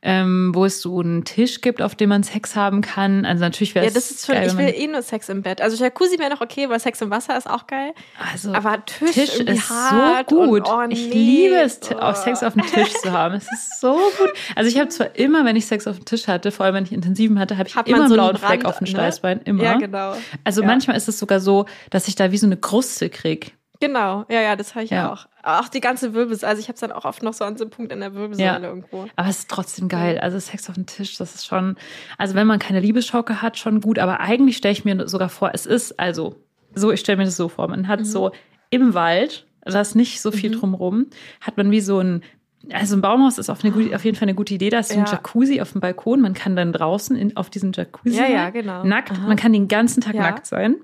[0.03, 3.27] ähm, wo es so einen Tisch gibt, auf dem man Sex haben kann.
[3.27, 5.43] Also natürlich wäre Ja, es das ist schon, geil, ich will eh nur Sex im
[5.43, 5.61] Bett.
[5.61, 7.93] Also Jacuzzi wäre noch okay, weil Sex im Wasser ist auch geil.
[8.33, 10.67] also, Aber Tisch, Tisch ist so gut.
[10.67, 11.13] Und, oh, Ich nee.
[11.13, 11.97] liebe es, Oh.
[11.99, 13.35] auch Sex auf dem Tisch zu haben.
[13.35, 14.31] Es ist so gut.
[14.57, 16.85] Also ich habe zwar immer, wenn ich Sex auf dem Tisch hatte, vor allem wenn
[16.85, 18.85] ich intensiven hatte, habe ich Hat immer einen so blauen einen Fleck Rand, auf dem
[18.85, 18.91] ne?
[18.91, 19.41] Steißbein.
[19.45, 19.63] Immer.
[19.65, 20.15] Ja, genau.
[20.45, 20.67] Also Ja.
[20.67, 23.53] manchmal ist es sogar so, dass ich da wie so eine Kruste krieg.
[23.81, 25.13] Genau, ja, ja, das habe ich Ja.
[25.13, 25.27] auch.
[25.43, 26.51] Auch die ganze Wirbelsäule.
[26.51, 28.15] Also ich habe es dann auch oft noch so an so einem Punkt in der
[28.15, 28.61] Wirbelsäule Ja.
[28.61, 29.07] irgendwo.
[29.17, 30.19] Aber es ist trotzdem geil.
[30.19, 31.77] Also Sex auf dem Tisch, das ist schon,
[32.19, 33.99] also wenn man keine Liebesschaukel hat, schon gut.
[33.99, 36.37] Aber eigentlich stelle ich mir sogar vor, es ist also
[36.75, 37.89] so, ich stelle mir das so vor, man Mhm.
[37.89, 38.33] hat so
[38.69, 41.07] im Wald, da ist nicht so viel drumrum,
[41.41, 42.23] hat man wie so ein
[42.71, 44.69] Also ein Baumhaus ist auf, gute, auf jeden Fall eine gute Idee.
[44.69, 45.13] Da ist so ein Ja.
[45.13, 46.21] Jacuzzi auf dem Balkon.
[46.21, 48.85] Man kann dann draußen in, auf diesem Jacuzzi Ja, ja, genau.
[48.85, 49.13] nackt.
[49.13, 49.27] Aha.
[49.27, 50.77] Man kann den ganzen Tag nackt sein.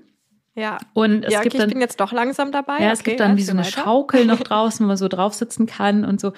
[0.57, 0.79] Ja.
[0.93, 2.79] Und es ja, okay, gibt dann ich bin jetzt doch langsam dabei.
[2.79, 3.83] Ja, es okay, gibt dann wie so eine weiter.
[3.83, 6.33] Schaukel noch draußen, wo man so drauf sitzen kann und so.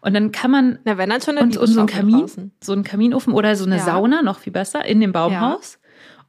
[0.00, 2.52] Und dann kann man Na, wenn dann schon eine und, und so ein Kamin, draußen.
[2.62, 3.84] so ein Kaminofen oder so eine Ja.
[3.84, 5.80] Sauna, noch viel besser, in dem Baumhaus.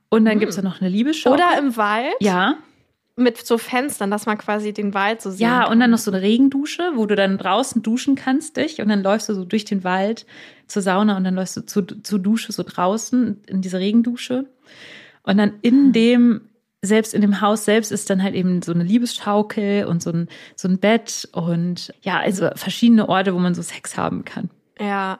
[0.10, 0.40] Und dann Hm.
[0.40, 1.40] gibt's da noch eine Liebesschaukel.
[1.40, 2.56] Oder im Wald ja,
[3.16, 5.40] mit so Fenstern, dass man quasi den Wald so sieht.
[5.42, 8.90] ja, und dann noch so eine Regendusche, wo du dann draußen duschen kannst dich und
[8.90, 10.26] dann läufst du so durch den Wald
[10.68, 14.48] zur Sauna und dann läufst du zu, zur Dusche so draußen in diese Regendusche.
[15.24, 16.42] Und dann in dem,
[16.86, 20.28] selbst in dem Haus selbst ist dann halt eben so eine Liebesschaukel und so ein,
[20.56, 24.50] so ein Bett und ja, also verschiedene Orte, wo man so Sex haben kann.
[24.80, 25.20] Ja.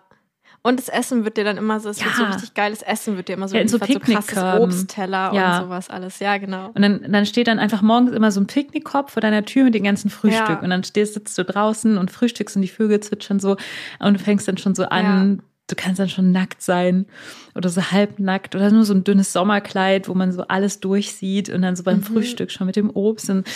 [0.62, 2.30] Und das Essen wird dir dann immer so, es wird so Ja.
[2.30, 4.60] richtig geiles Essen, wird dir immer so, Ja, in so so krasses.
[4.60, 5.60] Obstteller Ja.
[5.60, 6.18] und sowas alles.
[6.18, 6.72] Ja, genau.
[6.74, 9.76] Und dann, dann steht dann einfach morgens immer so ein Picknickkorb vor deiner Tür mit
[9.76, 10.50] dem ganzen Frühstück.
[10.50, 10.60] Ja.
[10.62, 13.58] Und dann stehst, sitzt du draußen und frühstückst und die Vögel zwitschern so
[14.00, 15.44] und du fängst dann schon so an.
[15.68, 17.08] Du kannst dann schon nackt sein
[17.56, 21.64] oder so halbnackt oder nur so ein dünnes Sommerkleid, wo man so alles durchsieht und
[21.64, 22.04] dann so beim Mhm.
[22.04, 23.30] Frühstück schon mit dem Obst.
[23.32, 23.48] Und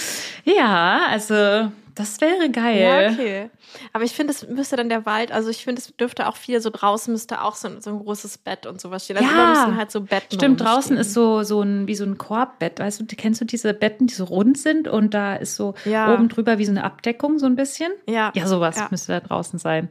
[0.43, 2.79] ja, also das wäre geil.
[2.81, 3.49] Ja, okay.
[3.93, 6.59] Aber ich finde, es müsste dann der Wald, also ich finde, es dürfte auch viel
[6.61, 9.17] so draußen müsste auch so, ein- so ein großes Bett und sowas stehen.
[9.17, 9.49] Also Ja.
[9.49, 12.79] müssen halt so Betten Stimmt, draußen ist so, so ein, wie so ein Korbbett.
[12.79, 16.11] Weißt du, kennst du diese Betten, die so rund sind und da ist so Ja.
[16.13, 17.91] oben drüber wie so eine Abdeckung, so ein bisschen?
[18.07, 18.31] Ja.
[18.33, 18.87] Ja, sowas Ja.
[18.89, 19.89] müsste da draußen sein.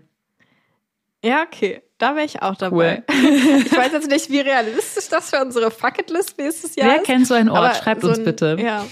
[1.25, 1.83] Ja, okay.
[1.99, 3.03] Da wäre ich auch dabei.
[3.09, 7.05] ich weiß jetzt nicht, wie realistisch das für unsere Fucketlist nächstes Jahr Wer ist.
[7.07, 7.59] kennt so einen Ort?
[7.59, 8.57] aber Schreibt so uns ein, bitte.
[8.61, 8.87] Ja.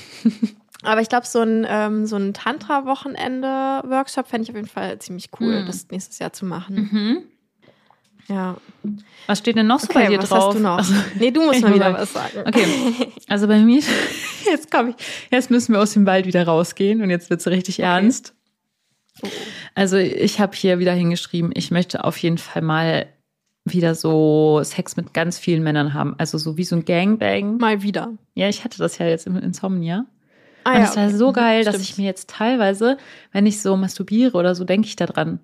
[0.82, 5.28] Aber ich glaube, so ein, ähm, so ein Tantra-Wochenende-Workshop fände ich auf jeden Fall ziemlich
[5.40, 5.66] cool, Mhm.
[5.66, 6.88] das nächstes Jahr zu machen.
[6.92, 7.22] Mhm.
[8.28, 8.56] Ja.
[9.28, 10.46] Was steht denn noch so bei Okay, dir was drauf?
[10.48, 10.78] hast du noch?
[10.78, 12.42] Also, nee, du musst mal wieder was sagen.
[12.44, 12.66] okay,
[13.28, 13.80] also bei mir,
[14.44, 14.96] jetzt komme ich,
[15.30, 18.34] jetzt müssen wir aus dem Wald wieder rausgehen und jetzt wird's richtig ernst.
[19.22, 19.28] Oh.
[19.74, 23.06] Also ich habe hier wieder hingeschrieben, ich möchte auf jeden Fall mal
[23.64, 26.14] wieder so Sex mit ganz vielen Männern haben.
[26.18, 27.56] Also so wie so ein Gangbang.
[27.58, 28.12] Mal wieder.
[28.34, 30.06] Ja, ich hatte das ja jetzt im Insomnia.
[30.64, 31.16] Ah, Und es war okay.
[31.16, 31.90] so geil, Mhm, dass stimmt.
[31.90, 32.96] ich mir jetzt teilweise,
[33.32, 35.40] wenn ich so masturbiere oder so, denke ich da dran.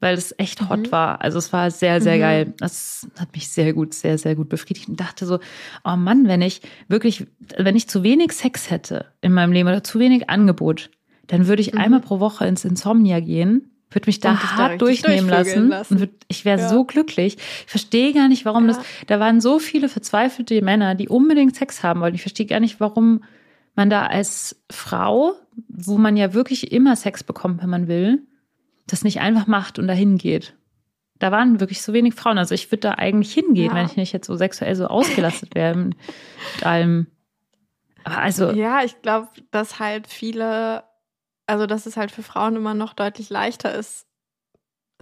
[0.00, 0.92] Weil das echt hot Mhm.
[0.92, 1.20] war.
[1.22, 2.20] Also es war sehr, sehr Mhm.
[2.20, 2.54] geil.
[2.58, 5.38] Das hat mich sehr gut, sehr, sehr gut befriedigt und dachte so,
[5.84, 9.84] oh Mann, wenn ich wirklich, wenn ich zu wenig Sex hätte in meinem Leben oder
[9.84, 10.90] zu wenig Angebot,
[11.32, 11.80] dann würde ich Mhm.
[11.80, 15.68] einmal pro Woche ins Insomnia gehen, würde mich da Und da hart richtig durchnehmen lassen,
[15.68, 15.94] lassen.
[15.94, 16.68] und würd, ich wäre Ja.
[16.68, 17.36] so glücklich.
[17.38, 18.74] Ich verstehe gar nicht, warum Ja.
[18.74, 22.14] das, da waren so viele verzweifelte Männer, die unbedingt Sex haben wollten.
[22.16, 23.24] Ich verstehe gar nicht, warum
[23.74, 25.32] man da als Frau,
[25.68, 28.22] wo man ja wirklich immer Sex bekommt, wenn man will,
[28.86, 30.54] das nicht einfach macht und dahin geht.
[31.18, 32.36] Da waren wirklich so wenig Frauen.
[32.36, 33.74] Also ich würde da eigentlich hingehen, Ja.
[33.76, 35.96] wenn ich nicht jetzt so sexuell so ausgelastet wäre mit
[36.62, 37.06] allem.
[38.04, 40.82] Aber also, Ja, ich glaube, dass halt viele,
[41.52, 44.06] also dass es halt für Frauen immer noch deutlich leichter ist,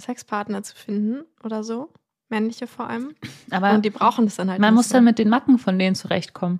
[0.00, 1.92] Sexpartner zu finden oder so.
[2.28, 3.14] Männliche vor allem.
[3.50, 4.94] aber Und die brauchen das dann halt man muss so.
[4.94, 6.58] dann mit den Macken von denen zurechtkommen.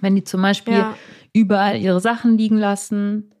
[0.00, 0.96] Wenn die zum Beispiel ja.
[1.34, 3.34] überall ihre Sachen liegen lassen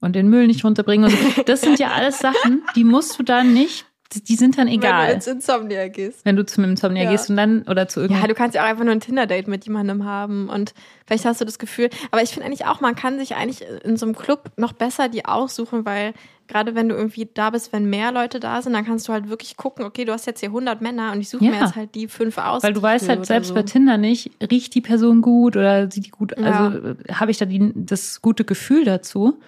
[0.00, 1.12] und den Müll nicht runterbringen.
[1.12, 1.42] Und so.
[1.46, 4.86] Das sind ja alles Sachen, die musst du dann nicht, die sind dann Wenn du
[4.86, 5.12] egal.
[5.12, 6.24] ins Insomnia gehst.
[6.24, 7.10] Wenn du zum Insomnia Ja.
[7.10, 8.28] gehst und dann oder zu Ja, irgendeinem.
[8.28, 10.72] du kannst ja auch einfach nur ein Tinder-Date mit jemandem haben und
[11.06, 13.96] vielleicht hast du das Gefühl, aber ich finde eigentlich auch, man kann sich eigentlich in
[13.98, 16.14] so einem Club noch besser die aussuchen, weil
[16.46, 19.28] gerade wenn du irgendwie da bist, wenn mehr Leute da sind, dann kannst du halt
[19.28, 21.50] wirklich gucken, okay, du hast jetzt hier 100 Männer und ich suche Ja.
[21.50, 22.62] mir jetzt halt die fünf aus.
[22.62, 23.54] weil du weißt halt selbst so.
[23.54, 26.44] bei Tinder nicht, riecht die Person gut oder sieht die gut, Ja.
[26.68, 29.38] also äh, habe ich da die, das gute Gefühl dazu.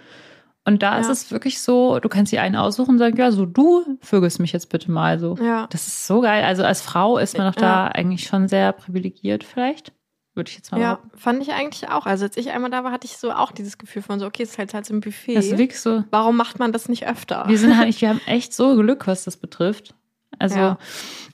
[0.64, 1.12] Und da ist Ja.
[1.12, 4.52] es wirklich so, du kannst dir einen aussuchen und sagen, ja, so du vögelst mich
[4.52, 5.36] jetzt bitte mal so.
[5.42, 5.66] Ja.
[5.70, 6.44] Das ist so geil.
[6.44, 7.92] Also als Frau ist man doch da Ja.
[7.92, 9.92] eigentlich schon sehr privilegiert vielleicht.
[10.34, 11.18] Würde ich jetzt mal Ja, behaupten.
[11.18, 12.06] fand ich eigentlich auch.
[12.06, 14.42] Also als ich einmal da war, hatte ich so auch dieses Gefühl von so, okay,
[14.44, 15.34] es ist halt halt so ein Buffet.
[15.34, 16.04] Das ist so.
[16.10, 17.44] Warum macht man das nicht öfter?
[17.48, 19.94] Wir sind halt, wir haben echt so Glück, was das betrifft.
[20.38, 20.78] Also, Ja,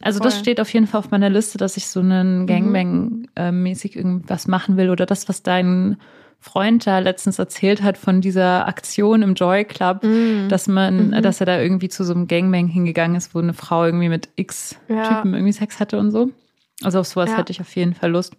[0.00, 4.46] also das steht auf jeden Fall auf meiner Liste, dass ich so einen Gangbang-mäßig irgendwas
[4.48, 5.98] machen will oder das, was dein
[6.40, 10.48] Freund da letztens erzählt hat von dieser Aktion im Joy Club, Mm.
[10.48, 11.22] dass man, Mhm.
[11.22, 14.28] dass er da irgendwie zu so einem Gangbang hingegangen ist, wo eine Frau irgendwie mit
[14.36, 15.02] X Ja.
[15.08, 16.30] Typen irgendwie Sex hatte und so.
[16.82, 17.38] Also auf sowas Ja.
[17.38, 18.34] hätte ich auf jeden Fall Lust.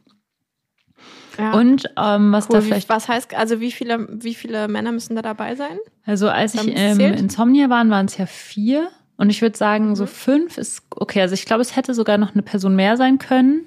[1.38, 1.52] ja.
[1.54, 4.92] Und ähm, was da cool, wie, vielleicht was heißt, also wie viele, wie viele Männer
[4.92, 5.78] müssen da dabei sein?
[6.06, 7.14] Also als ich Haben Sie ähm?
[7.14, 8.90] Insomnia waren, waren es ja vier.
[9.18, 10.08] Und ich würde sagen, so Mhm.
[10.08, 11.22] fünf ist okay.
[11.22, 13.66] Also ich glaube, es hätte sogar noch eine Person mehr sein können,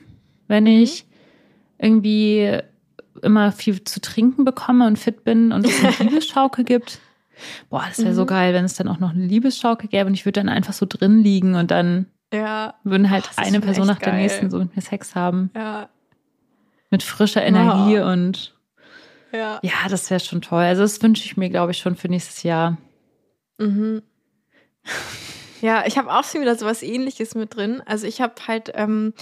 [0.48, 0.70] wenn Mhm.
[0.70, 1.04] ich
[1.78, 2.58] irgendwie
[3.22, 6.98] immer viel zu trinken bekomme und fit bin und es eine Liebesschaukel gibt.
[7.70, 8.26] Boah, das wäre so Mhm.
[8.28, 10.84] geil, wenn es dann auch noch eine Liebesschaukel gäbe und ich würde dann einfach so
[10.86, 14.22] drin liegen und dann Ja, würden halt Oh, eine Person nach der geil.
[14.22, 15.50] nächsten so mit mir Sex haben.
[15.56, 15.88] ja,
[16.90, 18.06] Mit frischer Energie Oh.
[18.10, 18.54] und
[19.32, 19.58] ja.
[19.62, 20.62] ja, das wäre schon toll.
[20.64, 22.76] Also das wünsche ich mir, glaube ich, schon für nächstes Jahr.
[23.58, 24.02] Mhm.
[25.60, 27.82] Ja, ich habe auch schon wieder sowas ähnliches mit drin.
[27.86, 29.12] Also ich habe halt ähm,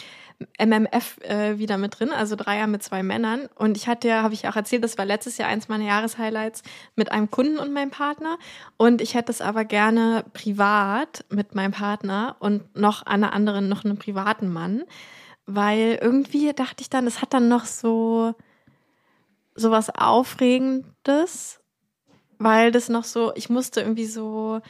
[0.58, 3.48] MMF äh, wieder mit drin, also Dreier mit zwei Männern.
[3.56, 6.62] Und ich hatte ja, habe ich auch erzählt, das war letztes Jahr eins meiner Jahreshighlights
[6.94, 8.38] mit einem Kunden und meinem Partner.
[8.76, 13.84] Und ich hätte es aber gerne privat mit meinem Partner und noch einer anderen, noch
[13.84, 14.84] einem privaten Mann.
[15.46, 18.34] Weil irgendwie dachte ich dann, es hat dann noch so,
[19.56, 21.60] so was Aufregendes,
[22.38, 24.60] weil das noch so, ich musste irgendwie so,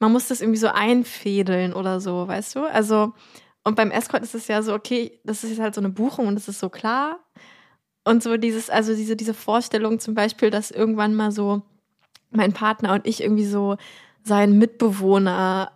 [0.00, 2.64] man muss das irgendwie so einfädeln oder so, weißt du?
[2.64, 3.14] Also,
[3.64, 6.26] und beim Escort ist es ja so, okay, das ist jetzt halt so eine Buchung
[6.28, 7.18] und es ist so klar.
[8.04, 11.62] Und so dieses, also diese, diese Vorstellung zum Beispiel, dass irgendwann mal so
[12.30, 13.76] mein Partner und ich irgendwie so
[14.22, 15.70] seinen Mitbewohner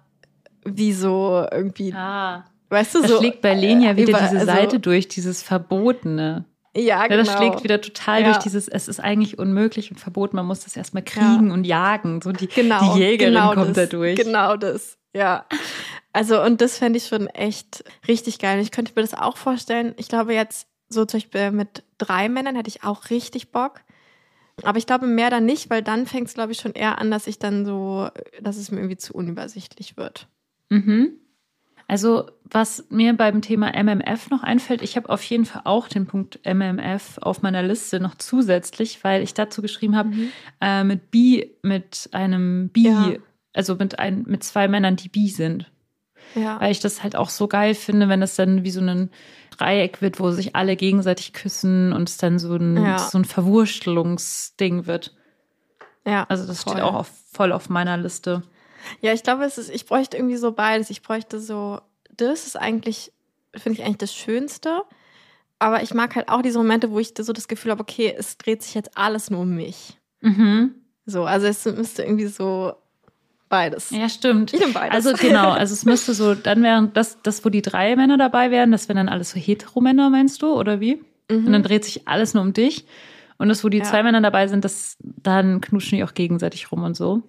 [0.65, 2.45] wie so irgendwie, Ah.
[2.69, 3.19] weißt du, Da so.
[3.19, 6.45] schlägt bei Lenia äh, wieder über- diese also- Seite durch, dieses Verbotene.
[6.77, 7.23] Ja, Ja, genau.
[7.25, 8.27] das schlägt wieder total Ja.
[8.27, 12.21] durch dieses, es ist eigentlich unmöglich und verboten, man muss das erstmal kriegen und jagen.
[12.21, 14.17] So die, Genau, die Jägerin genau kommt das, da durch.
[14.17, 15.47] Genau das, ja.
[16.13, 18.61] Also, und das fände ich schon echt richtig geil.
[18.61, 19.95] Ich könnte mir das auch vorstellen.
[19.99, 23.83] Ich glaube, jetzt so zum Beispiel mit drei Männern hätte ich auch richtig Bock.
[24.65, 27.11] Aber ich glaube mehr dann nicht, weil dann fängt es, glaube ich, schon eher an,
[27.13, 28.09] dass ich dann so,
[28.41, 30.27] dass es mir irgendwie zu unübersichtlich wird.
[30.71, 31.13] Mhm.
[31.87, 36.07] Also, was mir beim Thema MMF noch einfällt, ich habe auf jeden Fall auch den
[36.07, 40.11] Punkt MMF auf meiner Liste noch zusätzlich, weil ich dazu geschrieben habe,
[40.61, 43.13] äh, mit Bi, mit einem Bi, Ja.
[43.55, 45.71] also mit, ein, mit zwei Männern, die Bi sind.
[46.35, 46.61] Ja.
[46.61, 49.11] Weil ich das halt auch so geil finde, wenn das dann wie so ein
[49.57, 52.99] Dreieck wird, wo sich alle gegenseitig küssen und es dann so ein, Ja.
[52.99, 55.15] so ein Verwurstelungsding wird.
[56.05, 56.25] ja.
[56.29, 56.75] Also das voll.
[56.75, 58.43] steht auch auf, voll auf meiner Liste.
[59.01, 60.91] Ja, ich glaube, es ist, ich bräuchte irgendwie so beides.
[60.91, 61.81] Ich bräuchte so,
[62.17, 63.13] das ist eigentlich,
[63.55, 64.83] finde ich eigentlich das Schönste.
[65.59, 68.39] Aber ich mag halt auch diese Momente, wo ich so das Gefühl habe, okay, es
[68.39, 69.99] dreht sich jetzt alles nur um mich.
[70.21, 70.75] Mhm.
[71.05, 72.75] So, also es müsste irgendwie so
[73.49, 73.91] beides.
[73.91, 74.53] Ja, stimmt.
[74.53, 74.95] Ich beides.
[75.07, 78.51] Also genau, also es müsste so, dann wären das, das, wo die drei Männer dabei
[78.51, 81.03] wären, das wären dann alles so Heteromänner, meinst du, oder wie?
[81.31, 82.87] Und dann dreht sich alles nur um dich.
[83.37, 83.85] Und das, wo die Mhm.
[83.85, 83.91] Ja.
[83.91, 87.23] zwei Männer dabei sind, das, dann knuschen die auch gegenseitig rum und so.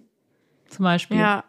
[0.70, 1.18] Zum Beispiel.
[1.18, 1.44] Ja.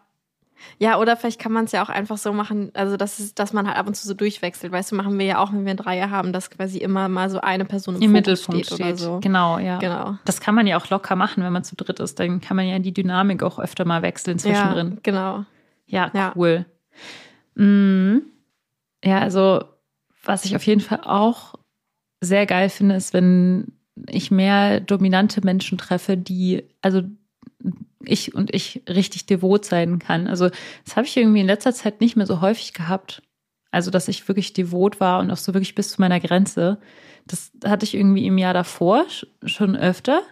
[0.79, 3.53] Ja, oder vielleicht kann man es ja auch einfach so machen, also dass, es, dass
[3.53, 4.71] man halt ab und zu so durchwechselt.
[4.71, 7.29] Weißt du, machen wir ja auch, wenn wir ein Dreier haben, dass quasi immer mal
[7.29, 8.85] so eine Person im, Im Mittelpunkt steht, steht.
[8.87, 9.19] oder so.
[9.21, 9.77] Genau, ja.
[9.79, 10.17] Genau.
[10.25, 12.19] Das kann man ja auch locker machen, wenn man zu dritt ist.
[12.19, 14.99] Dann kann man ja die Dynamik auch öfter mal wechseln Ja, zwischendrin.
[15.03, 15.45] genau.
[15.87, 16.33] Ja, Ja.
[16.35, 16.65] cool.
[17.55, 18.23] Mhm.
[19.03, 19.63] Ja, also
[20.23, 21.55] was ich auf jeden Fall auch
[22.21, 23.73] sehr geil finde, ist, wenn
[24.07, 27.01] ich mehr dominante Menschen treffe, die, also
[28.03, 30.27] ich und ich richtig devot sein kann.
[30.27, 30.49] Also
[30.85, 33.21] das habe ich irgendwie in letzter Zeit nicht mehr so häufig gehabt.
[33.73, 36.77] Also, dass ich wirklich devot war und auch so wirklich bis zu meiner Grenze.
[37.25, 40.23] Das hatte ich irgendwie im Jahr davor sch- schon öfter.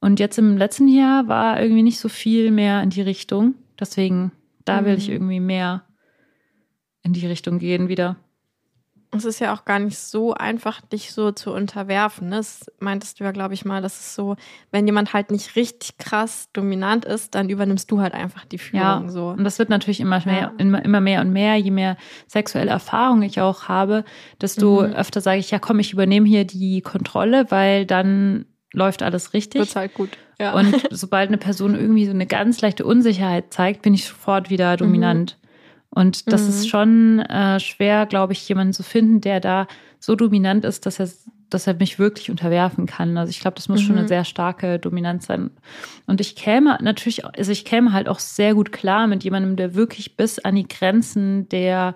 [0.00, 3.54] Und jetzt im letzten Jahr war irgendwie nicht so viel mehr in die Richtung.
[3.80, 4.30] Deswegen,
[4.66, 5.14] da will ich Mhm.
[5.14, 5.84] irgendwie mehr
[7.02, 8.16] in die Richtung gehen wieder.
[9.14, 12.28] Es ist ja auch gar nicht so einfach, dich so zu unterwerfen.
[12.28, 12.36] ne?
[12.36, 14.36] Das meintest du ja, glaube ich mal, das ist so,
[14.72, 18.82] wenn jemand halt nicht richtig krass dominant ist, dann übernimmst du halt einfach die Führung.
[18.82, 19.28] Ja, So.
[19.28, 20.52] und das wird natürlich immer mehr, Ja.
[20.58, 24.04] immer, mehr und mehr, je mehr sexuelle Erfahrung ich auch habe,
[24.40, 24.92] desto Mhm.
[24.94, 29.60] öfter sage ich, ja komm, ich übernehme hier die Kontrolle, weil dann läuft alles richtig.
[29.60, 30.18] Wird's halt gut.
[30.38, 30.52] Ja.
[30.52, 34.76] Und sobald eine Person irgendwie so eine ganz leichte Unsicherheit zeigt, bin ich sofort wieder
[34.76, 35.38] dominant.
[35.96, 36.48] Und das Mhm.
[36.50, 39.66] ist schon äh, schwer, glaube ich, jemanden zu finden, der da
[39.98, 41.08] so dominant ist, dass er,
[41.48, 43.16] dass er mich wirklich unterwerfen kann.
[43.16, 44.00] Also ich glaube, das muss schon Mhm.
[44.00, 45.50] eine sehr starke Dominanz sein.
[46.06, 49.74] Und ich käme natürlich, also ich käme halt auch sehr gut klar mit jemandem, der
[49.74, 51.94] wirklich bis an die Grenzen der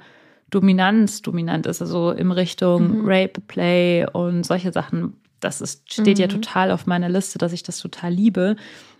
[0.48, 3.06] Dominanz dominant ist, also in Richtung Mhm.
[3.06, 5.12] Rape, Play und solche Sachen.
[5.40, 6.30] Das ist, steht ja Mhm.
[6.30, 8.56] total auf meiner Liste, dass ich das total liebe.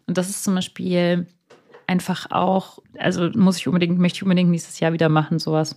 [0.07, 1.27] Und das ist zum Beispiel
[1.91, 5.77] einfach auch, also muss ich unbedingt, möchte ich unbedingt nächstes Jahr wieder machen, sowas.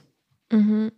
[0.52, 0.92] Mhm.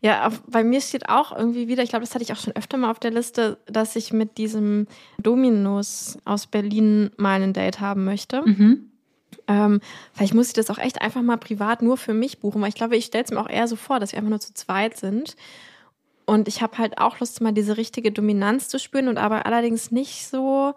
[0.00, 2.56] Ja, auf, bei mir steht auch irgendwie wieder, ich glaube, das hatte ich auch schon
[2.56, 7.78] öfter mal auf der Liste, dass ich mit diesem Dominus aus Berlin mal ein Date
[7.78, 8.42] haben möchte.
[8.42, 8.90] Mhm.
[9.46, 9.80] Ähm,
[10.12, 12.74] vielleicht muss ich das auch echt einfach mal privat nur für mich buchen, weil ich
[12.74, 14.96] glaube, ich stelle es mir auch eher so vor, dass wir einfach nur zu zweit
[14.96, 15.36] sind.
[16.26, 19.92] Und ich habe halt auch Lust, mal diese richtige Dominanz zu spüren und aber allerdings
[19.92, 20.74] nicht so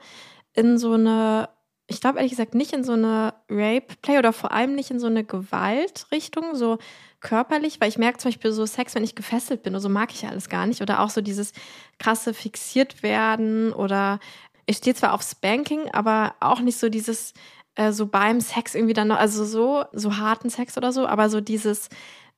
[0.54, 1.50] in so eine,
[1.88, 5.08] ich glaube ehrlich gesagt nicht in so eine Rape-Play oder vor allem nicht in so
[5.08, 6.78] eine Gewaltrichtung, so
[7.20, 10.28] körperlich, weil ich merke zum Beispiel so Sex, wenn ich gefesselt bin, so mag ich
[10.28, 10.82] alles gar nicht.
[10.82, 11.54] Oder auch so dieses
[12.00, 14.20] krasse fixiert werden oder
[14.66, 17.34] ich stehe zwar auf Spanking, aber auch nicht so dieses
[17.76, 21.30] äh, so beim Sex irgendwie dann noch, also so, so harten Sex oder so, aber
[21.30, 21.90] so dieses,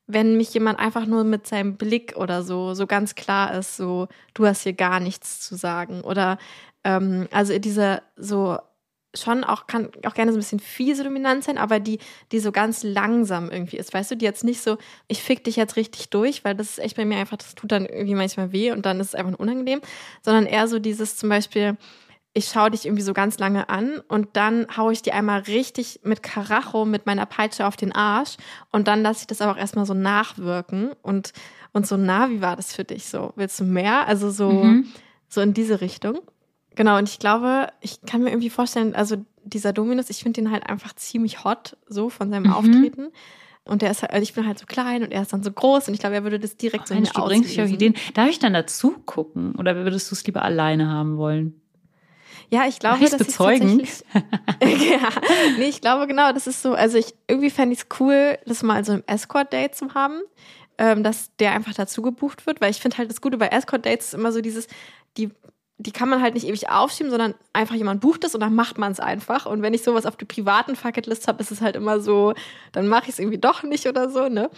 [0.08, 4.08] wenn mich jemand einfach nur mit seinem Blick oder so, so ganz klar ist, so,
[4.34, 6.02] du hast hier gar nichts zu sagen.
[6.02, 6.38] Oder
[6.84, 8.58] ähm, also dieser so
[9.16, 12.00] schon auch, kann auch gerne so ein bisschen fiese Dominanz sein, aber die,
[12.32, 13.94] die so ganz langsam irgendwie ist.
[13.94, 16.80] Weißt du, die jetzt nicht so, ich fick dich jetzt richtig durch, weil das ist
[16.80, 19.38] echt bei mir einfach, das tut dann irgendwie manchmal weh und dann ist es einfach
[19.40, 19.82] unangenehm,
[20.22, 21.78] sondern eher so dieses zum Beispiel,
[22.38, 26.02] ich schaue dich irgendwie so ganz lange an und dann haue ich dir einmal richtig
[26.04, 28.36] mit Karacho, mit meiner Peitsche auf den Arsch
[28.72, 31.32] und dann lasse ich das aber auch erstmal so nachwirken und,
[31.72, 33.32] und so, na, wie war das für dich so?
[33.38, 34.06] Willst du mehr?
[34.08, 34.92] Also so, Mhm.
[35.30, 36.20] so in diese Richtung.
[36.76, 40.52] Genau, und ich glaube, ich kann mir irgendwie vorstellen, also dieser Dominus, ich finde den
[40.52, 42.54] halt einfach ziemlich hot, so von seinem Mhm.
[42.54, 43.08] Auftreten.
[43.68, 45.52] Und der ist halt, also ich bin halt so klein und er ist dann so
[45.52, 47.70] groß und ich glaube, er würde das direkt so in Mensch, du bringst dich auf.
[47.70, 47.96] Ideen.
[48.14, 49.56] Darf ich dann dazu gucken?
[49.56, 51.60] Oder würdest du es lieber alleine haben wollen?
[52.52, 53.80] Ja, ich glaube, Darf dass ich bezeugen?
[53.80, 54.04] tatsächlich.
[54.92, 55.10] ja,
[55.58, 56.74] nee, ich glaube genau, das ist so.
[56.74, 60.20] Also ich irgendwie fände ich es cool, das mal so im Escort-Date zu haben,
[60.78, 64.08] ähm, dass der einfach dazu gebucht wird, weil ich finde halt das Gute bei Escort-Dates
[64.10, 64.68] ist immer so dieses,
[65.18, 65.32] die
[65.78, 68.78] die kann man halt nicht ewig aufschieben, sondern einfach jemand bucht es und dann macht
[68.78, 69.46] man es einfach.
[69.46, 72.34] Und wenn ich sowas auf der privaten Fucketlist habe, ist es halt immer so,
[72.72, 74.50] dann mache ich es irgendwie doch nicht oder so, ne?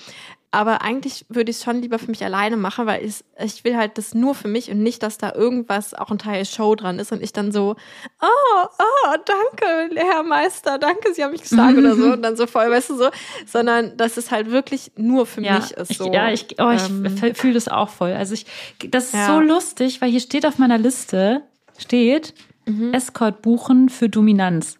[0.49, 3.75] Aber eigentlich würde ich es schon lieber für mich alleine machen, weil ich, ich will
[3.75, 6.99] halt das nur für mich und nicht, dass da irgendwas auch ein Teil Show dran
[6.99, 7.75] ist und ich dann so,
[8.21, 12.47] oh, oh, danke, Herr Meister, danke, Sie haben mich geschlagen oder so und dann so
[12.47, 13.09] voll, weißt du so,
[13.45, 15.91] sondern dass es halt wirklich nur für mich ist.
[15.91, 16.11] ich, So.
[16.13, 18.13] ja, ich, oh, ich Ähm, fühle das auch voll.
[18.13, 18.45] Also ich,
[18.89, 19.27] das ist Ja.
[19.27, 21.41] so lustig, weil hier steht auf meiner Liste,
[21.77, 22.33] steht
[22.65, 22.93] Mhm.
[22.93, 24.77] Escort buchen für Dominanz.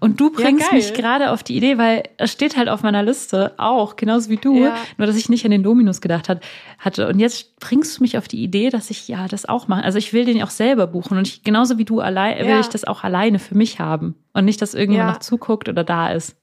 [0.00, 0.78] Und du bringst geil.
[0.78, 4.36] mich gerade auf die Idee, weil es steht halt auf meiner Liste auch, genauso wie
[4.36, 4.76] du, Ja.
[4.96, 6.42] nur dass ich nicht an den Dominus gedacht hat,
[6.78, 7.08] hatte.
[7.08, 9.84] Und jetzt bringst du mich auf die Idee, dass ich ja das auch mache.
[9.84, 12.60] Also ich will den auch selber buchen und ich, genauso wie du allein, will Ja.
[12.60, 15.12] ich das auch alleine für mich haben und nicht, dass irgendjemand Ja.
[15.14, 16.36] noch zuguckt oder da ist.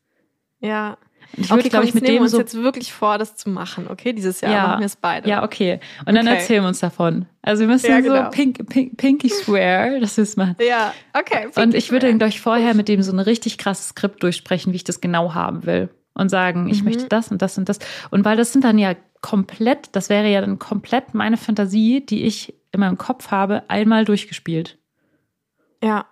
[0.60, 0.98] ja.
[1.38, 3.88] Ich würde, okay, glaube ich, mit dem uns so jetzt wirklich vor, das zu machen,
[3.90, 4.14] okay?
[4.14, 4.68] Dieses Jahr Ja.
[4.68, 5.30] machen wir es beide.
[5.30, 5.80] Ja, okay.
[6.06, 6.38] Und dann Okay.
[6.38, 7.26] erzählen wir uns davon.
[7.42, 8.30] Also wir müssen Ja, so genau.
[8.30, 10.56] pink, pink, pinky swear, dass wir es machen.
[10.66, 11.48] Ja, okay.
[11.62, 14.78] Und ich würde glaube ich, vorher mit dem so ein richtig krasses Skript durchsprechen, wie
[14.78, 15.90] ich das genau haben will.
[16.14, 16.86] Und sagen, ich Mhm.
[16.86, 17.80] möchte das und das und das.
[18.12, 22.24] Und weil das sind dann ja komplett, das wäre ja dann komplett meine Fantasie, die
[22.24, 24.78] ich in meinem Kopf habe, einmal durchgespielt.
[25.84, 26.06] Ja,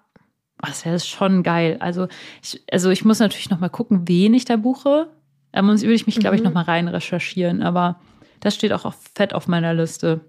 [0.63, 1.77] Oh, das wäre schon geil.
[1.81, 2.07] Also
[2.41, 5.09] ich, also ich muss natürlich noch mal gucken, wen ich da buche.
[5.51, 6.45] Da muss, würde ich mich, glaube ich, Mhm.
[6.47, 7.61] noch mal rein recherchieren.
[7.61, 7.99] Aber
[8.39, 10.21] das steht auch auf, fett auf meiner Liste.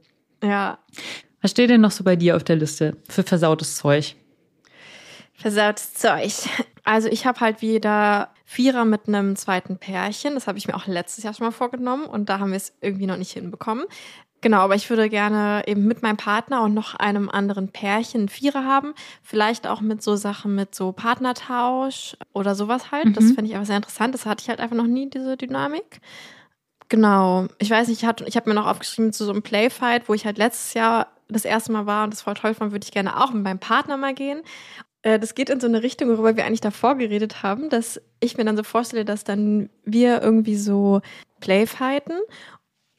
[0.42, 0.78] ja.
[1.40, 4.16] Was steht denn noch so bei dir auf der Liste für versautes Zeug?
[5.34, 6.32] Versautes Zeug.
[6.84, 10.34] Also ich habe halt wieder Vierer mit einem zweiten Pärchen.
[10.34, 12.72] Das habe ich mir auch letztes Jahr schon mal vorgenommen und da haben wir es
[12.80, 13.84] irgendwie noch nicht hinbekommen.
[14.44, 18.66] Genau, aber ich würde gerne eben mit meinem Partner und noch einem anderen Pärchen Vierer
[18.66, 18.92] haben.
[19.22, 23.16] Vielleicht auch mit so Sachen mit so Partnertausch oder sowas halt.
[23.16, 23.34] Das Mhm.
[23.36, 24.12] finde ich aber sehr interessant.
[24.12, 26.02] Das hatte ich halt einfach noch nie, diese Dynamik.
[26.90, 27.46] Genau.
[27.58, 30.14] Ich weiß nicht, ich, hatte- ich habe mir noch aufgeschrieben zu so einem Playfight, wo
[30.14, 32.92] ich halt letztes Jahr das erste Mal war und das voll toll fand, würde ich
[32.92, 34.42] gerne auch mit meinem Partner mal gehen.
[35.00, 38.36] Äh, Das geht in so eine Richtung, worüber wir eigentlich davor geredet haben, dass ich
[38.36, 41.00] mir dann so vorstelle, dass dann wir irgendwie so
[41.40, 42.18] Playfighten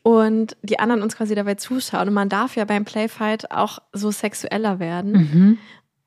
[0.06, 2.10] und die anderen uns quasi dabei zuschauen.
[2.10, 5.12] Und man darf ja beim Playfight auch so sexueller werden.
[5.12, 5.58] Mhm.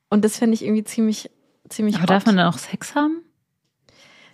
[0.08, 1.32] Und das finde ich irgendwie ziemlich,
[1.68, 2.26] ziemlich Aber darf hot.
[2.26, 3.24] man dann auch Sex haben?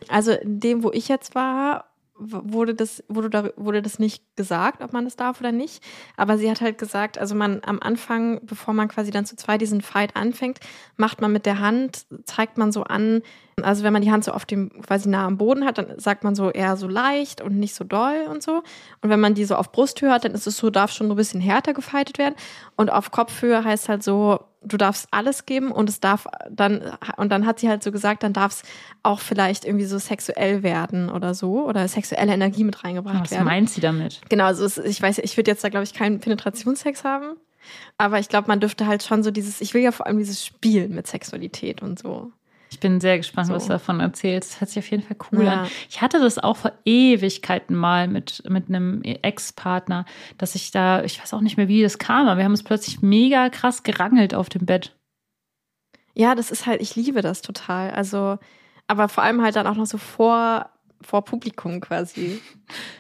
[0.08, 1.93] Also in dem, wo ich jetzt war,
[2.26, 5.82] wurde das, wurde, da, wurde das nicht gesagt, ob man das darf oder nicht.
[6.16, 9.60] Aber sie hat halt gesagt, also man am Anfang, bevor man quasi dann zu zweit
[9.60, 10.60] diesen Fight anfängt,
[10.96, 13.22] macht man mit der Hand, zeigt man so an,
[13.62, 16.24] also wenn man die Hand so auf dem quasi nah am Boden hat, dann sagt
[16.24, 18.62] man so eher so leicht und nicht so doll und so.
[19.00, 21.16] Und wenn man die so auf Brusthöhe hat, dann ist es so, darf schon ein
[21.16, 22.34] bisschen härter gefightet werden.
[22.76, 26.82] Und auf Kopfhöhe heißt halt so, du darfst alles geben und es darf dann,
[27.16, 28.62] und dann hat sie halt so gesagt, dann darf es
[29.02, 33.44] auch vielleicht irgendwie so sexuell werden oder so oder sexuelle Energie mit reingebracht Was werden.
[33.44, 34.20] meint sie damit?
[34.28, 37.36] Genau, also es, ich weiß, ich würde jetzt da, glaube ich, keinen Penetrationssex haben.
[37.96, 40.44] Aber ich glaube, man dürfte halt schon so dieses, ich will ja vor allem dieses
[40.44, 42.30] Spielen mit Sexualität und so.
[42.74, 43.54] Ich bin sehr gespannt, So.
[43.54, 44.50] was du davon erzählst.
[44.54, 45.62] Das hört sich auf jeden Fall cool Ja.
[45.62, 45.68] an.
[45.88, 50.04] Ich hatte das auch vor Ewigkeiten mal mit, mit einem Ex-Partner,
[50.38, 52.64] dass ich da, ich weiß auch nicht mehr, wie das kam, aber wir haben uns
[52.64, 54.92] plötzlich mega krass gerangelt auf dem Bett.
[56.14, 57.92] Ja, das ist halt, ich liebe das total.
[57.92, 58.38] Also,
[58.88, 60.68] aber vor allem halt dann auch noch so vor,
[61.04, 62.40] vor Publikum quasi.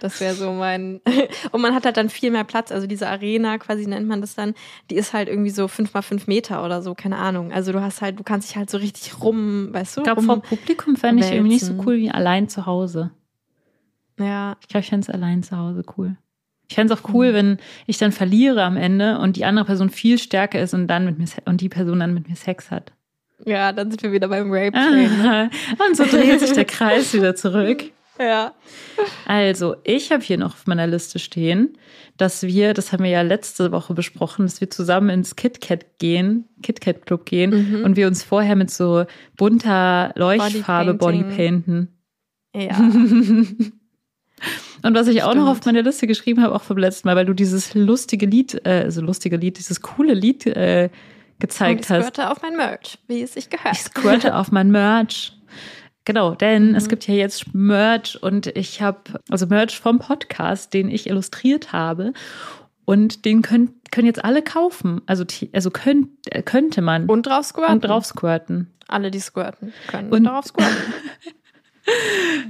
[0.00, 1.00] Das wäre so mein.
[1.52, 2.70] Und man hat halt dann viel mehr Platz.
[2.70, 4.54] Also diese Arena quasi nennt man das dann,
[4.90, 7.52] die ist halt irgendwie so fünf mal fünf Meter oder so, keine Ahnung.
[7.52, 10.00] Also du hast halt, du kannst dich halt so richtig rum, weißt du?
[10.00, 13.10] Ich glaube, vor Publikum fände ich irgendwie nicht so cool wie allein zu Hause.
[14.18, 16.16] ja, Ich glaube, ich fände es allein zu Hause cool.
[16.68, 17.34] Ich fände es auch cool, Mhm.
[17.34, 21.04] wenn ich dann verliere am Ende und die andere Person viel stärker ist und dann
[21.04, 22.92] mit mir und die Person dann mit mir Sex hat.
[23.44, 25.50] ja, dann sind wir wieder beim Rape ne?
[25.88, 27.84] und so dreht sich der Kreis wieder zurück.
[28.18, 28.52] Ja.
[29.26, 31.76] Also, ich habe hier noch auf meiner Liste stehen,
[32.16, 36.48] dass wir, das haben wir ja letzte Woche besprochen, dass wir zusammen ins KitKat gehen,
[36.62, 37.50] KitKat Club gehen
[37.80, 37.84] Mhm.
[37.84, 39.04] und wir uns vorher mit so
[39.36, 40.94] bunter Leuchtfarbe.
[40.94, 41.88] Bodypainten.
[42.54, 42.78] Ja.
[44.82, 45.58] Und was ich auch noch Stimmt.
[45.60, 48.82] auf meine Liste geschrieben habe, auch vom letzten Mal, weil du dieses lustige Lied, äh,
[48.84, 50.90] also lustige Lied, dieses coole Lied äh,
[51.38, 52.00] gezeigt ich hast.
[52.14, 53.74] squirte auf mein Merch, wie es sich gehört.
[53.74, 55.33] Ich squirte auf mein Merch.
[56.04, 56.74] Genau, denn Mhm.
[56.74, 58.98] es gibt ja jetzt Merch und ich habe,
[59.30, 62.12] also Merch vom Podcast, den ich illustriert habe.
[62.86, 65.00] Und den können, können jetzt alle kaufen.
[65.06, 65.24] Also,
[65.54, 66.08] also könnt,
[66.44, 67.74] könnte man Und drauf squirten.
[67.76, 68.70] und drauf squirten.
[68.88, 70.10] Alle, die squirten können.
[70.10, 70.76] Und- Und drauf squirten.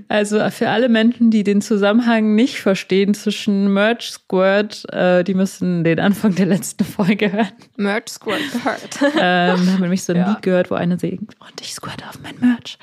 [0.08, 5.82] Also für alle Menschen, die den Zusammenhang nicht verstehen zwischen Merch Squirt, äh, die müssen
[5.82, 7.48] den Anfang der letzten Folge hören.
[7.76, 9.02] Merch squirt gehört.
[9.02, 10.30] ähm, da haben wir nämlich so ein Ja.
[10.30, 12.78] Lied gehört, wo eine singt, und ich squirte auf mein Merch.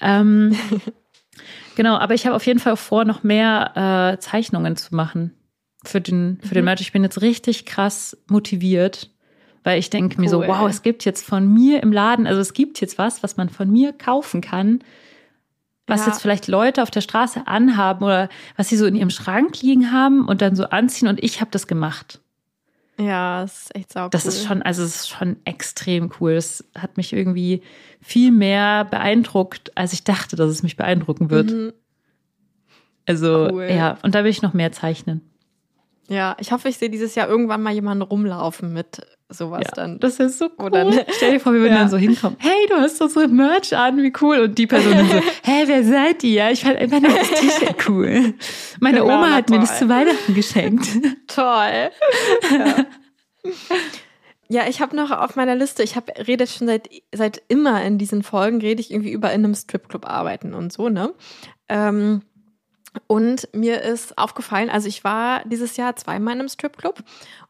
[0.00, 0.56] Ähm,
[1.76, 5.32] genau, aber ich habe auf jeden Fall vor, noch mehr äh, Zeichnungen zu machen
[5.84, 6.66] für den, für den Mhm.
[6.66, 6.80] Merch.
[6.80, 9.10] Ich bin jetzt richtig krass motiviert,
[9.62, 10.48] weil ich denke mir so, Cool.
[10.48, 13.48] wow, es gibt jetzt von mir im Laden, also es gibt jetzt was, was man
[13.48, 14.80] von mir kaufen kann,
[15.86, 16.06] was Ja.
[16.12, 19.92] jetzt vielleicht Leute auf der Straße anhaben oder was sie so in ihrem Schrank liegen
[19.92, 22.20] haben und dann so anziehen und ich habe das gemacht.
[22.98, 24.10] Ja, das ist echt sauber.
[24.10, 26.32] Das ist schon, also es ist schon extrem cool.
[26.32, 27.60] Es hat mich irgendwie
[28.00, 31.50] viel mehr beeindruckt, als ich dachte, dass es mich beeindrucken wird.
[31.50, 31.72] Mhm.
[33.06, 33.64] Also Cool.
[33.70, 35.20] ja, und da will ich noch mehr zeichnen.
[36.08, 39.00] Ja, ich hoffe, ich sehe dieses Jahr irgendwann mal jemanden rumlaufen mit
[39.30, 39.98] sowas ja, dann.
[40.00, 40.70] das ist so cool.
[40.70, 41.06] Ne?
[41.16, 41.78] Stell dir vor, wir würden Ja.
[41.80, 42.36] dann so hinkommen.
[42.40, 44.40] Hey, du hast doch so Merch an, wie cool.
[44.40, 46.50] Und die Person dann so, hä, wer seid ihr?
[46.50, 48.34] Ich fand einfach nur das T-Shirt cool.
[48.80, 49.78] Meine Genau, Oma hat mir das toll.
[49.78, 50.86] zu Weihnachten geschenkt.
[51.26, 51.90] Toll.
[52.52, 52.76] Ja,
[54.48, 57.98] ja ich habe noch auf meiner Liste, ich habe rede schon seit, seit immer in
[57.98, 61.14] diesen Folgen, rede ich irgendwie über in einem Stripclub arbeiten und so, ne?
[61.68, 62.22] Ähm,
[63.06, 67.02] und mir ist aufgefallen, also ich war dieses Jahr zweimal in einem Stripclub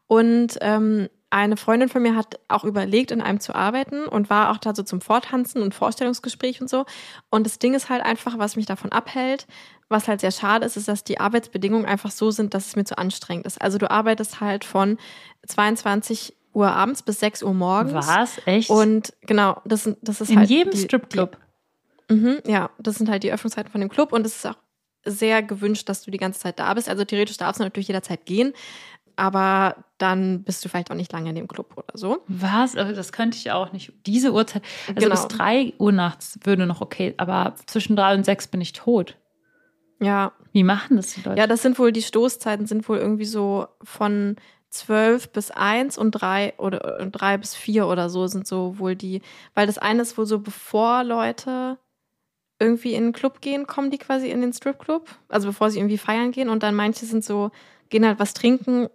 [0.07, 4.51] und ähm, eine Freundin von mir hat auch überlegt, in einem zu arbeiten und war
[4.51, 6.85] auch da so zum Vortanzen und Vorstellungsgespräch und so.
[7.29, 9.45] Und das Ding ist halt einfach, was mich davon abhält,
[9.89, 12.85] was halt sehr schade ist, ist, dass die Arbeitsbedingungen einfach so sind, dass es mir
[12.85, 13.61] zu anstrengend ist.
[13.61, 14.97] Also du arbeitest halt von
[15.45, 18.07] 22 Uhr abends bis 6 Uhr morgens.
[18.07, 18.39] Was?
[18.45, 18.69] Echt?
[18.69, 21.37] Und genau, das, sind, das ist in halt jedem die, Stripclub.
[22.09, 24.55] Die, mhm, ja, das sind halt die Öffnungszeiten von dem Club und es ist auch
[25.05, 26.89] sehr gewünscht, dass du die ganze Zeit da bist.
[26.89, 28.53] Also theoretisch darfst du natürlich jederzeit gehen,
[29.15, 32.23] aber dann bist du vielleicht auch nicht lange in dem Club oder so.
[32.27, 32.75] Was?
[32.75, 33.93] Also Das könnte ich auch nicht.
[34.05, 34.63] Diese Uhrzeit.
[34.87, 35.11] Also Genau.
[35.11, 39.17] bis drei Uhr nachts würde noch okay, aber zwischen drei und sechs bin ich tot.
[40.01, 41.39] Ja, Wie machen das die Leute?
[41.39, 44.35] ja, das sind wohl die Stoßzeiten sind wohl irgendwie so von
[44.71, 48.97] 12 bis 1 und 3 oder und 3 bis 4 oder so sind so wohl
[48.97, 49.21] die,
[49.53, 51.77] weil das eine ist wohl so, bevor Leute
[52.59, 55.97] irgendwie in den Club gehen, kommen die quasi in den Stripclub, also bevor sie irgendwie
[55.97, 57.51] feiern gehen und dann manche sind so,
[57.89, 58.87] gehen halt was trinken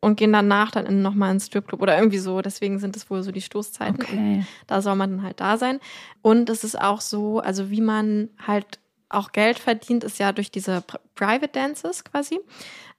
[0.00, 3.22] und gehen danach dann in, nochmal ins Stripclub oder irgendwie so, deswegen sind es wohl
[3.22, 4.00] so die Stoßzeiten.
[4.02, 4.44] okay.
[4.66, 5.80] Da soll man dann halt da sein.
[6.22, 10.50] Und es ist auch so, also wie man halt auch Geld verdient, ist ja durch
[10.50, 12.40] diese Pri- Private Dances quasi.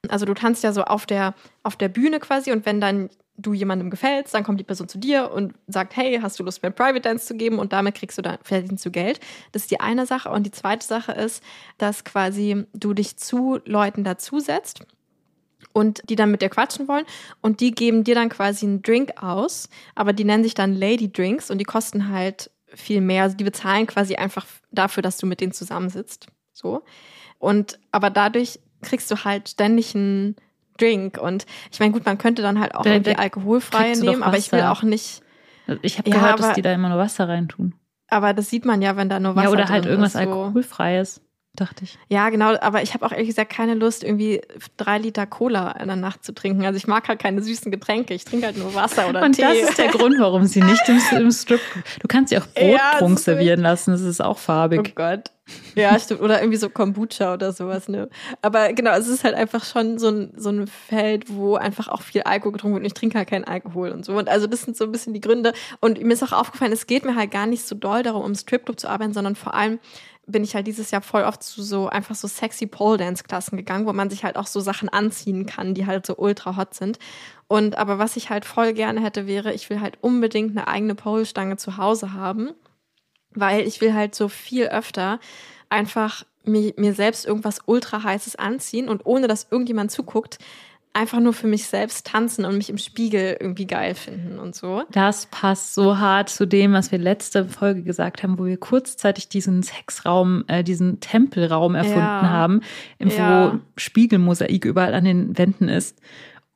[0.07, 3.53] Also du tanzt ja so auf der, auf der Bühne quasi und wenn dann du
[3.53, 6.71] jemandem gefällst, dann kommt die Person zu dir und sagt, hey, hast du Lust, mir
[6.71, 7.59] Private Dance zu geben?
[7.59, 9.19] Und damit kriegst du dann, verdienst du Geld.
[9.51, 10.29] Das ist die eine Sache.
[10.29, 11.43] Und die zweite Sache ist,
[11.77, 14.85] dass quasi du dich zu Leuten dazusetzt
[15.73, 17.05] und die dann mit dir quatschen wollen
[17.41, 21.11] und die geben dir dann quasi einen Drink aus, aber die nennen sich dann Lady
[21.11, 23.23] Drinks und die kosten halt viel mehr.
[23.23, 26.27] Also die bezahlen quasi einfach dafür, dass du mit denen zusammensitzt.
[26.53, 26.83] So.
[27.39, 30.35] Und aber dadurch kriegst du halt ständig einen
[30.77, 31.17] Drink.
[31.17, 34.61] Und ich meine, gut, man könnte dann halt auch irgendwie alkoholfreie nehmen, aber ich will
[34.63, 35.21] auch nicht.
[35.81, 37.73] Ich habe Ja, gehört, dass aber- die da immer nur Wasser reintun.
[38.07, 40.29] Aber das sieht man ja, wenn da nur Wasser ja, oder halt irgendwas ist, so.
[40.29, 41.21] Alkoholfreies,
[41.55, 41.97] dachte ich.
[42.09, 44.41] Ja, genau, aber ich habe auch ehrlich gesagt keine Lust, irgendwie
[44.77, 46.65] drei Liter Cola in der Nacht zu trinken.
[46.65, 48.13] Also ich mag halt keine süßen Getränke.
[48.13, 49.41] Ich trinke halt nur Wasser oder Und Tee.
[49.41, 51.61] das ist der Grund, warum sie nicht im, im Strip.
[51.99, 54.95] Du kannst sie auch Ja, Brottrunk ist servieren lassen, das ist auch Oh farbig.
[54.95, 55.31] Gott.
[55.75, 56.21] Ja, stimmt.
[56.21, 58.09] Oder irgendwie so Kombucha oder sowas, ne?
[58.41, 62.01] Aber genau, es ist halt einfach schon so ein, so ein Feld, wo einfach auch
[62.01, 64.13] viel Alkohol getrunken wird und ich trinke halt keinen Alkohol und so.
[64.13, 65.53] Und also das sind so ein bisschen die Gründe.
[65.81, 68.33] Und mir ist auch aufgefallen, es geht mir halt gar nicht so doll darum, um
[68.33, 69.77] Stripclub zu arbeiten, sondern vor allem
[70.27, 73.57] bin ich halt dieses Jahr voll oft zu so einfach so sexy Pole Dance Klassen
[73.57, 76.73] gegangen, wo man sich halt auch so Sachen anziehen kann, die halt so ultra hot
[76.73, 76.99] sind.
[77.47, 80.95] Und aber was ich halt voll gerne hätte, wäre, ich will halt unbedingt eine eigene
[80.95, 82.55] Pole Stange zu Hause haben
[83.35, 85.19] weil ich will halt so viel öfter
[85.69, 90.39] einfach mir, mir selbst irgendwas ultra heißes anziehen und ohne dass irgendjemand zuguckt,
[90.95, 94.83] einfach nur für mich selbst tanzen und mich im Spiegel irgendwie geil finden und so.
[94.91, 99.27] Das passt so hart zu dem, was wir letzte Folge gesagt haben, wo wir kurzzeitig
[99.27, 102.21] diesen Sexraum, äh, diesen Tempelraum erfunden Ja.
[102.29, 102.61] haben,
[102.97, 103.59] im- wo Ja.
[103.77, 105.99] Spiegelmosaik überall an den Wänden ist.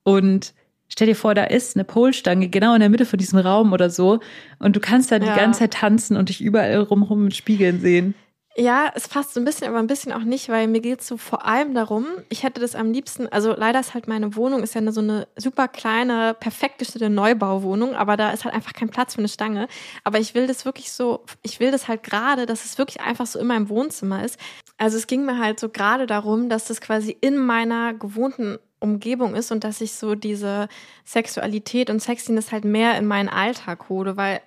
[0.04, 0.54] Und
[0.88, 3.90] stell dir vor, da ist eine Polstange genau in der Mitte von diesem Raum oder
[3.90, 4.20] so.
[4.60, 5.36] Und du kannst da die Ja.
[5.36, 8.14] ganze Zeit tanzen und dich überall rumrum mit Spiegeln sehen.
[8.60, 11.08] Ja, es passt so ein bisschen, aber ein bisschen auch nicht, weil mir geht es
[11.08, 14.64] so vor allem darum, ich hätte das am liebsten, also leider ist halt meine Wohnung,
[14.64, 18.74] ist ja eine, so eine super kleine, perfekt gestellte Neubauwohnung, aber da ist halt einfach
[18.74, 19.70] kein Platz für eine Stange.
[20.04, 23.28] Aber ich will das wirklich so, ich will das halt gerade, dass es wirklich einfach
[23.28, 24.38] so in meinem Wohnzimmer ist.
[24.78, 29.36] Also es ging mir halt so gerade darum, dass das quasi in meiner gewohnten Umgebung
[29.36, 30.68] ist und dass ich so diese
[31.06, 34.42] Sexualität und Sexiness halt mehr in meinen Alltag hole, weil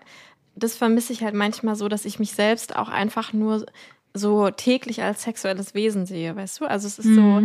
[0.55, 3.65] das vermisse ich halt manchmal so, dass ich mich selbst auch einfach nur
[4.15, 6.65] so täglich als sexuelles Wesen sehe, weißt du?
[6.67, 7.43] Also es ist so,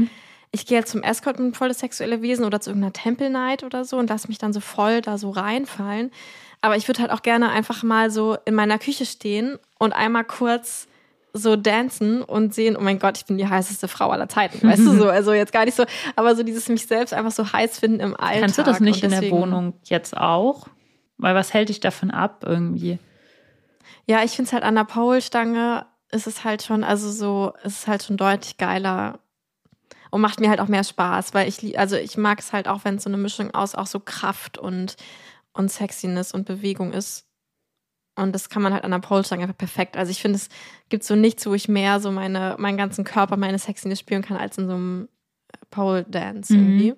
[0.51, 3.29] ich gehe halt zum Escort und bin voll das sexuelle Wesen oder zu irgendeiner Temple
[3.29, 6.11] Night oder so und lass mich dann so voll da so reinfallen.
[6.61, 10.23] Aber ich würde halt auch gerne einfach mal so in meiner Küche stehen und einmal
[10.23, 10.87] kurz
[11.33, 14.79] so dancen und sehen, oh mein Gott, ich bin die heißeste Frau aller Zeiten, weißt
[14.85, 17.77] du so, also jetzt gar nicht so, aber so dieses mich selbst einfach so heiß
[17.79, 18.41] finden im Alltag.
[18.41, 20.67] Kannst du das nicht und in der deswegen- Wohnung jetzt auch?
[21.19, 22.97] Weil was hält dich davon ab irgendwie?
[24.07, 27.79] Ja, ich finde es halt an der Paulstange ist es halt schon, also so, es
[27.79, 29.19] ist halt schon deutlich geiler
[30.11, 32.85] und macht mir halt auch mehr Spaß, weil ich, also ich mag es halt auch,
[32.85, 34.95] wenn es so eine Mischung aus auch so Kraft und,
[35.53, 37.25] und Sexiness und Bewegung ist.
[38.15, 39.95] Und das kann man halt an der Paulstange einfach perfekt.
[39.97, 40.49] Also ich finde, es
[40.89, 44.37] gibt so nichts, wo ich mehr so meine, meinen ganzen Körper, meine Sexiness spüren kann,
[44.37, 45.09] als in so einem
[45.69, 46.59] Pole Dance Mhm.
[46.79, 46.95] irgendwie.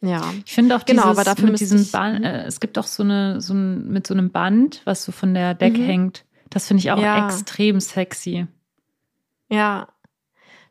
[0.00, 0.20] Ja.
[0.44, 2.86] Ich finde auch Genau, dieses, aber dafür mit diesem ich- Band, äh, es gibt auch
[2.86, 5.86] so eine, so ein, mit so einem Band, was so von der Decke Mhm.
[5.86, 6.23] hängt.
[6.50, 7.26] Das finde ich auch Ja.
[7.26, 8.46] extrem sexy.
[9.50, 9.88] Ja,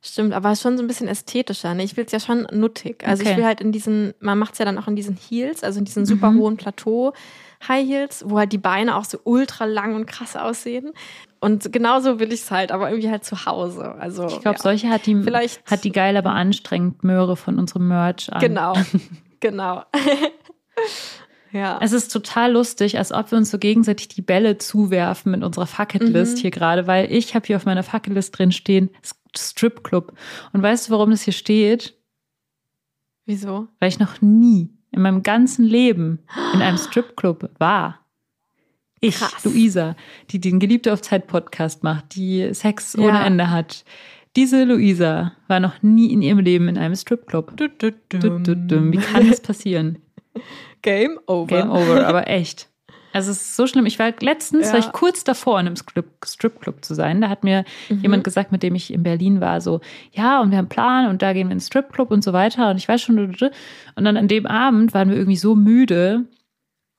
[0.02, 1.74] stimmt, aber schon so ein bisschen ästhetischer.
[1.74, 1.84] Ne?
[1.84, 3.08] Ich will es ja schon nuttig.
[3.08, 3.32] Also Okay.
[3.32, 5.80] ich will halt in diesen, man macht es ja dann auch in diesen Heels, also
[5.80, 6.40] in diesen super Mhm.
[6.40, 7.14] hohen Plateau
[7.68, 10.92] High Heels, wo halt die Beine auch so ultra lang und krass aussehen.
[11.40, 13.96] Und genauso will ich es halt, aber irgendwie halt zu Hause.
[13.96, 14.62] Also Ich glaube, ja.
[14.62, 18.42] solche hat die, Vielleicht- hat die geil, aber anstrengend Möhre von unserem Merch an.
[18.42, 18.74] Genau,
[19.40, 19.84] genau.
[21.54, 21.80] ja.
[21.82, 25.68] Es ist total lustig, als ob wir uns so gegenseitig die Bälle zuwerfen mit unserer
[25.68, 26.42] Fucketlist Mhm.
[26.42, 28.90] hier gerade, weil ich habe hier auf meiner Fucketlist drin stehen
[29.36, 30.14] Strip Club.
[30.52, 31.96] Und weißt du, warum das hier steht?
[33.26, 33.68] Wieso?
[33.80, 36.20] Weil ich noch nie in meinem ganzen Leben
[36.54, 38.00] in einem Stripclub war.
[39.00, 39.44] Ich, Krass.
[39.44, 39.96] Luisa,
[40.30, 43.26] die den Geliebte auf Zeit Podcast macht, die Sex ohne Ja.
[43.26, 43.86] Ende hat.
[44.36, 47.54] Diese Luisa war noch nie in ihrem Leben in einem Stripclub.
[47.60, 50.00] Wie kann das passieren?
[50.82, 51.48] Game over.
[51.48, 52.70] Game over, aber echt.
[53.16, 53.86] Also es ist so schlimm.
[53.86, 54.74] Ich war letztens, Ja.
[54.74, 57.22] war ich kurz davor, in einem Strip, Stripclub zu sein.
[57.22, 58.00] Da hat mir Mhm.
[58.02, 59.82] jemand gesagt, mit dem ich in Berlin war, so,
[60.12, 62.34] ja, und wir haben einen Plan und da gehen wir in den Stripclub und so
[62.34, 62.72] weiter.
[62.72, 63.40] Und ich weiß schon, und
[63.96, 66.26] dann an dem Abend waren wir irgendwie so müde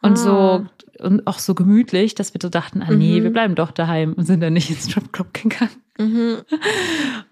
[0.03, 0.17] und Ah.
[0.17, 0.67] so
[1.01, 3.25] und auch so gemütlich, dass wir so dachten, ah nee, Mhm.
[3.25, 5.73] wir bleiben doch daheim und sind dann nicht ins Stripclub gegangen.
[5.99, 6.37] Mhm.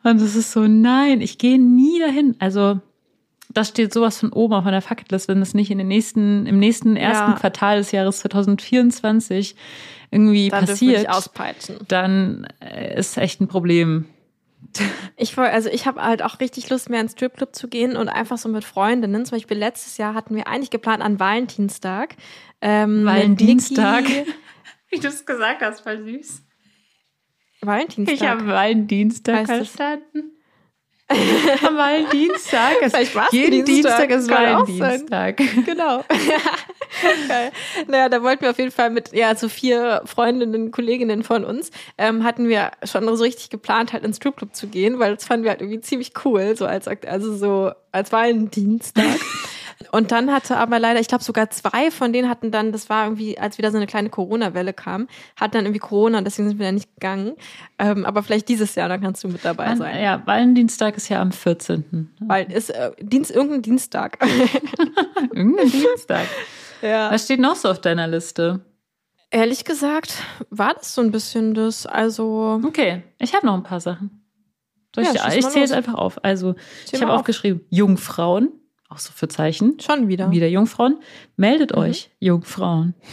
[0.03, 2.35] Und es ist so, nein, ich gehe nie dahin.
[2.41, 2.81] Also,
[3.55, 6.59] das steht sowas von oben auf meiner Fucketlist, wenn das nicht in den nächsten, im
[6.59, 7.37] nächsten ersten Ja.
[7.39, 9.55] Quartal des Jahres 2024
[10.11, 11.77] irgendwie Dann passiert, auspeitschen.
[11.89, 14.07] dann äh, ist echt ein Problem.
[15.17, 18.09] Ich wollte, also ich habe halt auch richtig Lust, mehr ins Stripclub zu gehen und
[18.09, 19.25] einfach so mit Freundinnen.
[19.27, 22.17] Zum Beispiel letztes Jahr hatten wir eigentlich geplant an Valentinstag.
[22.61, 24.05] Ähm, Valentinstag?
[24.91, 26.43] Wie du es gesagt hast, voll süß.
[27.61, 28.15] Valentinstag.
[28.15, 30.33] Ich habe Valentinstag verstanden.
[31.67, 32.77] Am Valentinstag.
[32.81, 34.31] Es- Vielleicht war's Jeden Dienstag, Dienstag ist.
[34.31, 35.37] Valentinstag.
[35.67, 36.05] genau.
[37.29, 37.53] Geil.
[37.89, 41.71] Naja, da wollten wir auf jeden Fall mit, ja, so vier Freundinnen, Kolleginnen von uns,
[41.99, 45.45] ähm, hatten wir schon so richtig geplant, halt ins Stripclub zu gehen, weil das fanden
[45.45, 49.05] wir halt irgendwie ziemlich cool, so als, also so, als Valentinstag.
[49.91, 53.05] Und dann hatte aber leider, ich glaube sogar zwei von denen hatten dann, das war
[53.07, 56.59] irgendwie, als wieder so eine kleine Corona-Welle kam, hat dann irgendwie Corona und deswegen sind
[56.59, 57.33] wir da nicht gegangen.
[57.79, 60.03] Ähm, aber vielleicht dieses Jahr, dann kannst du mit dabei sein.
[60.03, 62.11] Ja, Valentinstag ist ja am 14.
[62.21, 64.19] Weil ist äh, Dienst, irgendein Dienstag.
[65.33, 66.27] Irgendein Dienstag.
[66.83, 67.11] ja.
[67.11, 68.61] Was steht noch so auf deiner Liste?
[69.31, 70.15] Ehrlich gesagt,
[70.51, 71.87] war das so ein bisschen das.
[71.87, 74.23] Also, Okay, ich habe noch ein paar Sachen.
[74.95, 75.73] Soll ich Ja, ich zähle jetzt los.
[75.73, 76.23] einfach auf.
[76.23, 76.55] Also,
[76.93, 77.21] ich habe auf.
[77.21, 78.51] aufgeschrieben, Jungfrauen,
[78.93, 79.79] auch so für Zeichen.
[79.81, 80.31] schon wieder.
[80.31, 80.99] Wieder Jungfrauen.
[81.37, 81.79] Meldet Mhm.
[81.79, 82.95] euch, Jungfrauen.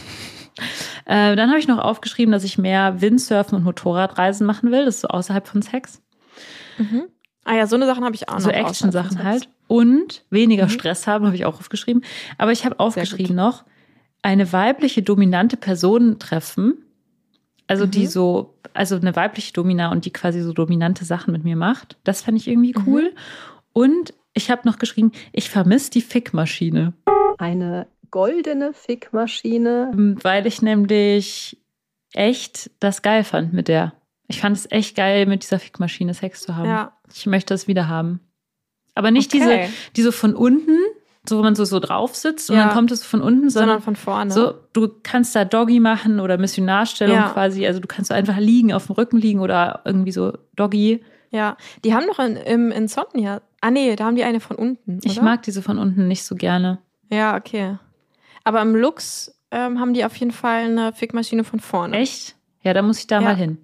[1.06, 4.84] Äh, dann habe ich noch aufgeschrieben, dass ich mehr Windsurfen und Motorradreisen machen will.
[4.86, 6.02] Das ist so außerhalb von Sex.
[6.78, 7.04] Mhm.
[7.46, 8.42] Ah ja, so eine Sachen habe ich auch noch.
[8.42, 9.48] so Action-Sachen halt.
[9.68, 10.70] Und weniger Mhm.
[10.70, 12.04] Stress haben, habe ich auch aufgeschrieben.
[12.38, 13.64] Aber ich habe aufgeschrieben noch,
[14.22, 16.74] eine weibliche dominante Person treffen.
[17.68, 18.08] Also die Mhm.
[18.08, 21.98] so, also eine weibliche Domina und die quasi so dominante Sachen mit mir macht.
[22.04, 22.84] Das fand ich irgendwie Mhm.
[22.86, 23.14] cool.
[23.72, 26.94] Und Ich habe noch geschrieben, ich vermisse die Fickmaschine.
[27.38, 29.92] Eine goldene Fickmaschine.
[29.94, 31.58] Ähm, Weil ich nämlich
[32.14, 33.92] echt das geil fand mit der.
[34.30, 36.70] Ich fand es echt geil, mit dieser Fickmaschine Sex zu haben.
[36.70, 36.94] Ja.
[37.14, 38.22] Ich möchte das wieder haben.
[38.96, 39.40] Aber nicht Okay.
[39.68, 40.78] diese, die so von unten,
[41.28, 42.68] so wo man so, so drauf sitzt und Ja.
[42.68, 44.32] dann kommt es von unten, Sondern sondern von vorne.
[44.32, 47.30] so, du kannst da Doggy machen oder Missionarstellung Ja.
[47.34, 47.68] quasi.
[47.68, 51.04] Also du kannst so einfach liegen, auf dem Rücken liegen oder irgendwie so Doggy.
[51.32, 51.58] Ja.
[51.84, 53.42] Die haben doch in, im Insomnia.
[53.62, 55.00] Ah, nee, da haben die eine von unten.
[55.04, 55.24] Ich oder?
[55.24, 56.80] mag diese von unten nicht so gerne.
[57.10, 57.78] Ja, okay.
[58.44, 61.98] Aber im Lux ähm, haben die auf jeden Fall eine Fickmaschine von vorne.
[61.98, 62.36] Echt?
[62.64, 63.22] Ja, da muss ich da Ja.
[63.22, 63.58] mal hin.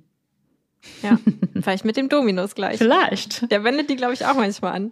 [1.01, 1.18] Ja.
[1.59, 2.78] Vielleicht mit dem Dominus gleich.
[2.78, 3.49] Vielleicht.
[3.51, 4.91] Der wendet die, glaube ich, auch manchmal an.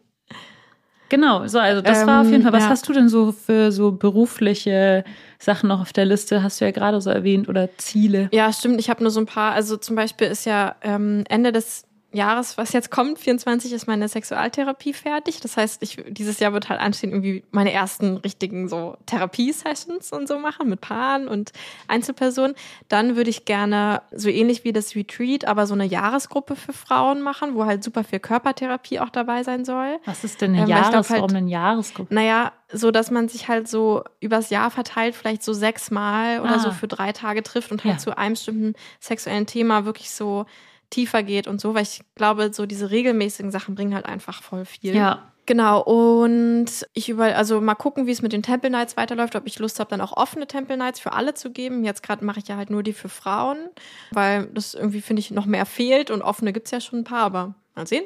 [1.10, 2.54] Genau, so, also das war auf Ähm, jeden Fall.
[2.54, 2.70] Was ja.
[2.70, 5.04] hast du denn so für so berufliche
[5.38, 6.42] Sachen noch auf der Liste?
[6.42, 8.30] Hast du ja gerade so erwähnt oder Ziele?
[8.32, 8.80] Ja, stimmt.
[8.80, 9.52] Ich habe nur so ein paar.
[9.52, 11.84] Also zum Beispiel ist ja ähm, Ende des
[12.14, 15.40] Jahres, was jetzt kommt, 24, ist meine Sexualtherapie fertig.
[15.42, 20.28] Das heißt, ich, dieses Jahr wird halt anstehen, irgendwie meine ersten richtigen so Therapie-Sessions und
[20.28, 21.52] so machen mit Paaren und
[21.88, 22.56] Einzelpersonen.
[22.88, 27.22] Dann würde ich gerne so ähnlich wie das Retreat, aber so eine Jahresgruppe für Frauen
[27.22, 30.00] machen, wo halt super viel Körpertherapie auch dabei sein soll.
[30.06, 32.14] Was ist denn eine Ähm, Jahres, halt- eine Jahresgruppe?
[32.14, 36.60] Naja, so dass man sich halt so übers Jahr verteilt, vielleicht so sechsmal oder Ah.
[36.60, 38.00] so für drei Tage trifft und halt Ja.
[38.00, 40.46] zu einem bestimmten sexuellen Thema wirklich so
[40.90, 44.66] tiefer geht und so, weil ich glaube, so diese regelmäßigen Sachen bringen halt einfach voll
[44.66, 44.96] viel.
[44.96, 49.36] Ja, Genau, und ich über, also mal gucken, wie es mit den Temple Nights weiterläuft,
[49.36, 51.84] ob ich Lust habe, dann auch offene Temple Nights für alle zu geben.
[51.84, 53.58] Jetzt gerade mache ich ja halt nur die für Frauen,
[54.12, 57.24] weil das irgendwie, finde ich, noch mehr fehlt und offene gibt's ja schon ein paar,
[57.24, 58.06] aber mal sehen.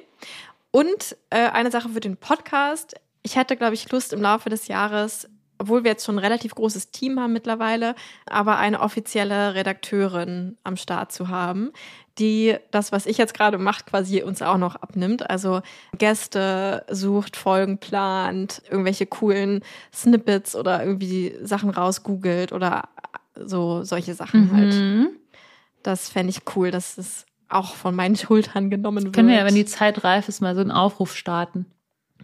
[0.72, 2.96] Und äh, eine Sache für den Podcast.
[3.22, 6.56] Ich hätte, glaube ich, Lust im Laufe des Jahres, obwohl wir jetzt schon ein relativ
[6.56, 7.94] großes Team haben mittlerweile,
[8.26, 11.72] aber eine offizielle Redakteurin am Start zu haben,
[12.20, 15.30] die das, was ich jetzt gerade mache, quasi uns auch noch abnimmt.
[15.30, 15.62] Also
[15.98, 19.62] Gäste sucht, Folgen plant, irgendwelche coolen
[19.94, 22.90] Snippets oder irgendwie Sachen rausgoogelt oder
[23.36, 24.74] so solche Sachen halt.
[24.74, 25.10] mhm.
[25.84, 29.16] Das fände ich cool, dass es auch von meinen Schultern genommen wird.
[29.16, 31.66] können wir ja, wenn die Zeit reif ist, mal so einen Aufruf starten.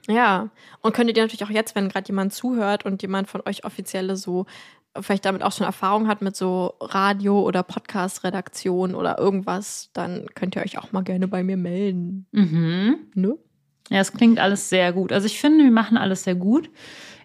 [0.07, 0.49] Ja,
[0.81, 4.17] und könntet ihr natürlich auch jetzt, wenn gerade jemand zuhört und jemand von euch offizielle
[4.17, 4.45] so
[5.01, 10.55] vielleicht damit auch schon Erfahrung hat mit so Radio- oder Podcast-Redaktion oder irgendwas, dann könnt
[10.55, 12.27] ihr euch auch mal gerne bei mir melden.
[12.31, 12.97] Mhm.
[13.15, 13.37] Ne?
[13.89, 15.11] Ja, es klingt alles sehr gut.
[15.11, 16.69] Also ich finde, wir machen alles sehr gut.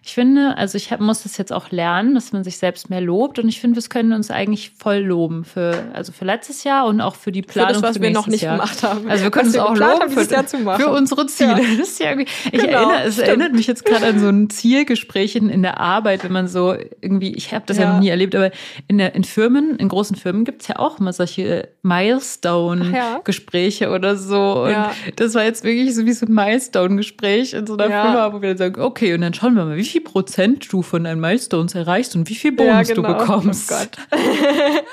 [0.03, 3.01] Ich finde, also ich hab, muss das jetzt auch lernen, dass man sich selbst mehr
[3.01, 3.39] lobt.
[3.39, 7.01] Und ich finde, wir können uns eigentlich voll loben für, also für letztes Jahr und
[7.01, 8.55] auch für die Für Planung das, was für wir noch nicht Jahr.
[8.57, 9.09] gemacht haben.
[9.09, 11.61] Also wir können uns auch loben für, für unsere Ziele.
[11.61, 11.67] Ja.
[11.79, 13.27] Das ist ja irgendwie, ich Genau, erinnere, es stimmt.
[13.27, 16.75] erinnert mich jetzt gerade an so ein Zielgespräch in, in der Arbeit, wenn man so
[17.01, 17.83] irgendwie, ich habe das ja.
[17.85, 17.93] Ja.
[17.93, 18.51] noch nie erlebt, aber
[18.87, 24.63] in, der, in Firmen, in großen Firmen gibt's ja auch immer solche Milestone-Gespräche oder so.
[24.63, 24.91] Und Ja.
[25.15, 28.01] das war jetzt wirklich so wie so ein Milestone-Gespräch in so einer Ja.
[28.03, 30.81] Firma, wo wir dann sagen, okay, und dann schauen wir mal, wie viel Prozent du
[30.81, 33.07] von deinen Milestones erreichst und wie viel Ja, Bonus genau.
[33.13, 33.71] du bekommst.
[33.71, 33.97] Oh Gott.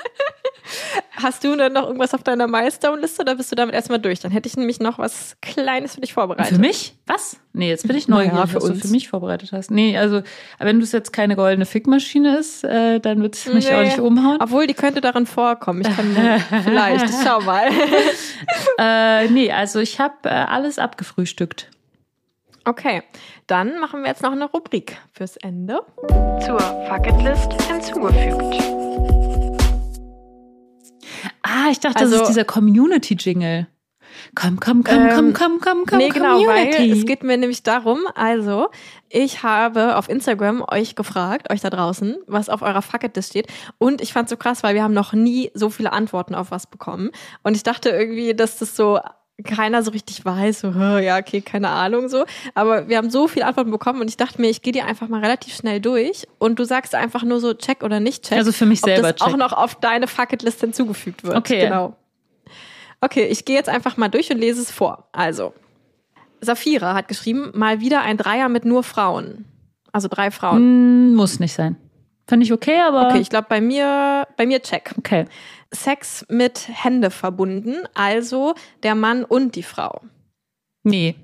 [1.15, 4.19] Hast du denn noch irgendwas auf deiner Milestone-Liste oder bist du damit erstmal durch?
[4.19, 6.53] Dann hätte ich nämlich noch was Kleines für dich vorbereitet.
[6.55, 6.93] Für mich?
[7.07, 7.37] Was?
[7.53, 8.81] Nee, jetzt bin ich Naja, neugierig, für was du uns.
[8.81, 9.71] für mich vorbereitet hast.
[9.71, 10.21] Nee, also,
[10.59, 13.85] wenn du es jetzt keine goldene Fickmaschine ist, äh, dann wird es mich auch Nee.
[13.85, 14.37] nicht umhauen.
[14.41, 15.81] Obwohl, die könnte darin vorkommen.
[15.81, 16.15] Ich kann
[16.63, 17.69] vielleicht, ich schau mal.
[18.77, 21.69] Äh, nee, also ich habe äh, alles abgefrühstückt.
[22.67, 23.01] Okay,
[23.47, 25.79] dann machen wir jetzt noch eine Rubrik fürs Ende.
[26.45, 26.59] Zur
[26.89, 28.61] Fucketlist hinzugefügt.
[31.43, 33.67] Ah, ich dachte, das Also- ist dieser Community-Jingle.
[34.35, 36.91] Komm, komm, komm, Ähm, komm, komm, komm, komm, nee, genau, weil Community.
[36.91, 38.67] es geht mir nämlich darum, also
[39.09, 43.47] ich habe auf Instagram euch gefragt, euch da draußen, was auf eurer Fucketlist steht
[43.77, 46.67] und ich fand so krass, weil wir haben noch nie so viele Antworten auf was
[46.67, 47.11] bekommen
[47.43, 48.99] und ich dachte irgendwie, dass das so
[49.43, 52.25] keiner so richtig weiß, so, "Hä, ja, okay, keine Ahnung, so.
[52.55, 55.07] Aber wir haben so viele Antworten bekommen und ich dachte mir, ich gehe die einfach
[55.09, 58.37] mal relativ schnell durch und du sagst einfach nur so check oder nicht check.
[58.37, 59.37] Also für mich ob selber das auch check.
[59.37, 61.35] noch auf deine Fucketlist hinzugefügt wird.
[61.35, 61.61] Okay.
[61.61, 61.95] Genau.
[62.99, 65.07] Okay, ich gehe jetzt einfach mal durch und lese es vor.
[65.11, 65.53] Also,
[66.41, 69.45] Safira hat geschrieben, mal wieder ein Dreier mit nur Frauen.
[69.91, 70.57] Also drei Frauen.
[70.57, 71.75] Hm, muss nicht sein.
[72.27, 74.93] Finde ich okay, aber Okay, ich glaube bei mir, bei mir check.
[74.97, 75.25] okay.
[75.73, 78.53] Sex mit Hände verbunden, also
[78.83, 80.01] der Mann und die Frau.
[80.83, 81.15] Nee,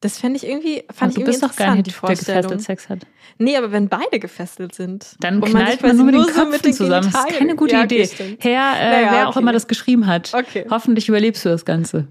[0.00, 2.08] Das fände ich irgendwie, fand du ich irgendwie bist doch gar nicht die der, der
[2.16, 2.42] Vorstellung.
[2.42, 3.06] gefesselt Sex hat.
[3.38, 5.16] Nee, aber wenn beide gefesselt sind.
[5.20, 7.10] Dann und knallt man quasi nur mit den so Köpfen mit den zusammen.
[7.12, 8.04] Das ist keine gute Ja, Idee.
[8.04, 8.44] Okay, stimmt.
[8.44, 9.40] Herr, äh, Naja, wer auch okay.
[9.40, 10.66] immer das geschrieben hat, Okay.
[10.70, 12.06] hoffentlich überlebst du das Ganze.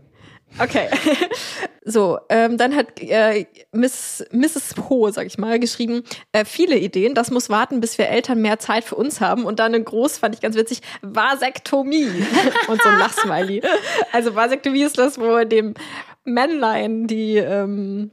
[0.60, 0.88] Okay.
[1.88, 4.74] So, ähm, dann hat äh, Miss, Mrs.
[4.90, 8.58] Ho, sag ich mal, geschrieben, äh, viele Ideen, das muss warten, bis wir Eltern mehr
[8.58, 9.46] Zeit für uns haben.
[9.46, 12.08] Und dann in groß, fand ich ganz witzig, Vasektomie.
[12.68, 13.62] Und so ein Lachsmiley.
[14.12, 15.76] Also Vasektomie ist das, wo dem
[16.24, 18.10] Männlein die, ähm,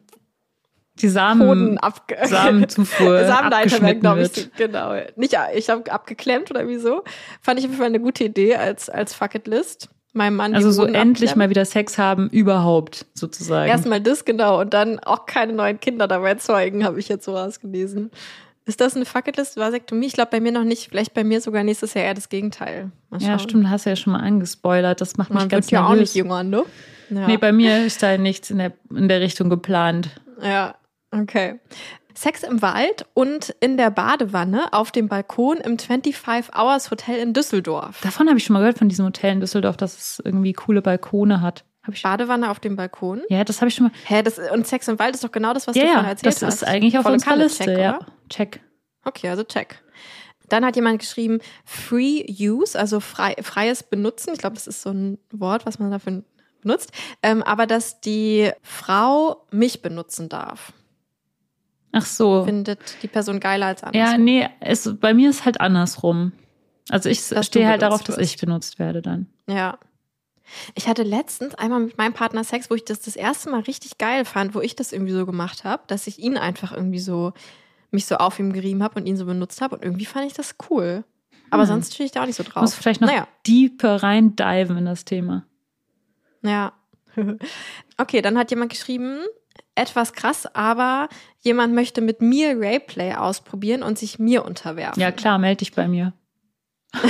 [1.00, 1.80] Die Samen,
[2.24, 4.56] Samenzufuhr Samenleiter werden, abgeschnitten glaube ich, wird.
[4.58, 4.94] genau.
[5.16, 7.04] Nicht, ich habe abgeklemmt oder wieso.
[7.40, 9.88] Fand ich auf jeden Fall eine gute Idee als, als Fuck-It-List.
[10.12, 13.68] Meinem Mann Also so endlich mal wieder Sex haben, überhaupt, sozusagen.
[13.70, 14.60] Erstmal das, genau.
[14.60, 18.10] Und dann auch keine neuen Kinder dabei zeugen, habe ich jetzt so rausgelesen.
[18.64, 20.06] Ist das eine Fucketlist Vasektomie?
[20.06, 20.88] Ich glaube bei mir noch nicht.
[20.90, 22.92] Vielleicht bei mir sogar nächstes Jahr eher das Gegenteil.
[23.18, 25.00] Ja, stimmt, hast du ja schon mal angespoilert.
[25.00, 26.14] Das macht mich Man ganz wird ja auch nervös.
[26.14, 26.62] nicht jünger, ne?
[27.10, 27.26] Ja.
[27.26, 30.10] Nee, bei mir ist da nichts in der, in der Richtung geplant.
[30.40, 30.76] ja,
[31.10, 31.58] okay.
[32.14, 37.32] Sex im Wald und in der Badewanne auf dem Balkon im 25 Hours Hotel in
[37.32, 38.00] Düsseldorf.
[38.02, 40.82] Davon habe ich schon mal gehört, von diesem Hotel in Düsseldorf, dass es irgendwie coole
[40.82, 41.64] Balkone hat.
[41.84, 43.22] Hab ich, Badewanne auf dem Balkon?
[43.28, 43.92] ja, das habe ich schon mal.
[44.04, 46.10] Hä, das, und Sex im Wald ist doch genau das, was ja, du vorhin ja,
[46.10, 46.54] erzählt das hast.
[46.54, 47.64] ist eigentlich auf Volle unserer Liste.
[47.64, 47.98] check, ja,
[48.28, 48.60] check.
[49.04, 49.82] Okay, also check.
[50.48, 54.34] Dann hat jemand geschrieben, Free Use, also frei, freies Benutzen.
[54.34, 56.22] Ich glaube, das ist so ein Wort, was man dafür
[56.60, 56.92] benutzt.
[57.22, 60.72] Ähm, aber dass die Frau mich benutzen darf.
[61.92, 62.44] Ach so.
[62.44, 63.98] Findet die Person geiler als anders.
[64.12, 66.32] Ja, nee, es, bei mir ist halt andersrum.
[66.88, 69.26] Also ich stehe halt darauf, dass ich benutzt werde dann.
[69.48, 69.78] Ja.
[70.74, 73.98] Ich hatte letztens einmal mit meinem Partner Sex, wo ich das das erste Mal richtig
[73.98, 77.32] geil fand, wo ich das irgendwie so gemacht habe, dass ich ihn einfach irgendwie so,
[77.90, 79.76] mich so auf ihm gerieben habe und ihn so benutzt habe.
[79.76, 81.04] Und irgendwie fand ich das cool.
[81.50, 81.68] Aber Hm.
[81.68, 82.62] sonst stehe ich da auch nicht so drauf.
[82.62, 83.28] Muss vielleicht noch Naja.
[83.46, 85.44] deeper rein diven in das Thema.
[86.42, 86.72] Ja.
[87.98, 89.18] Okay, dann hat jemand geschrieben,
[89.74, 91.08] etwas krass, aber
[91.40, 95.00] jemand möchte mit mir Rayplay ausprobieren und sich mir unterwerfen.
[95.00, 96.12] Ja, klar, melde dich bei mir.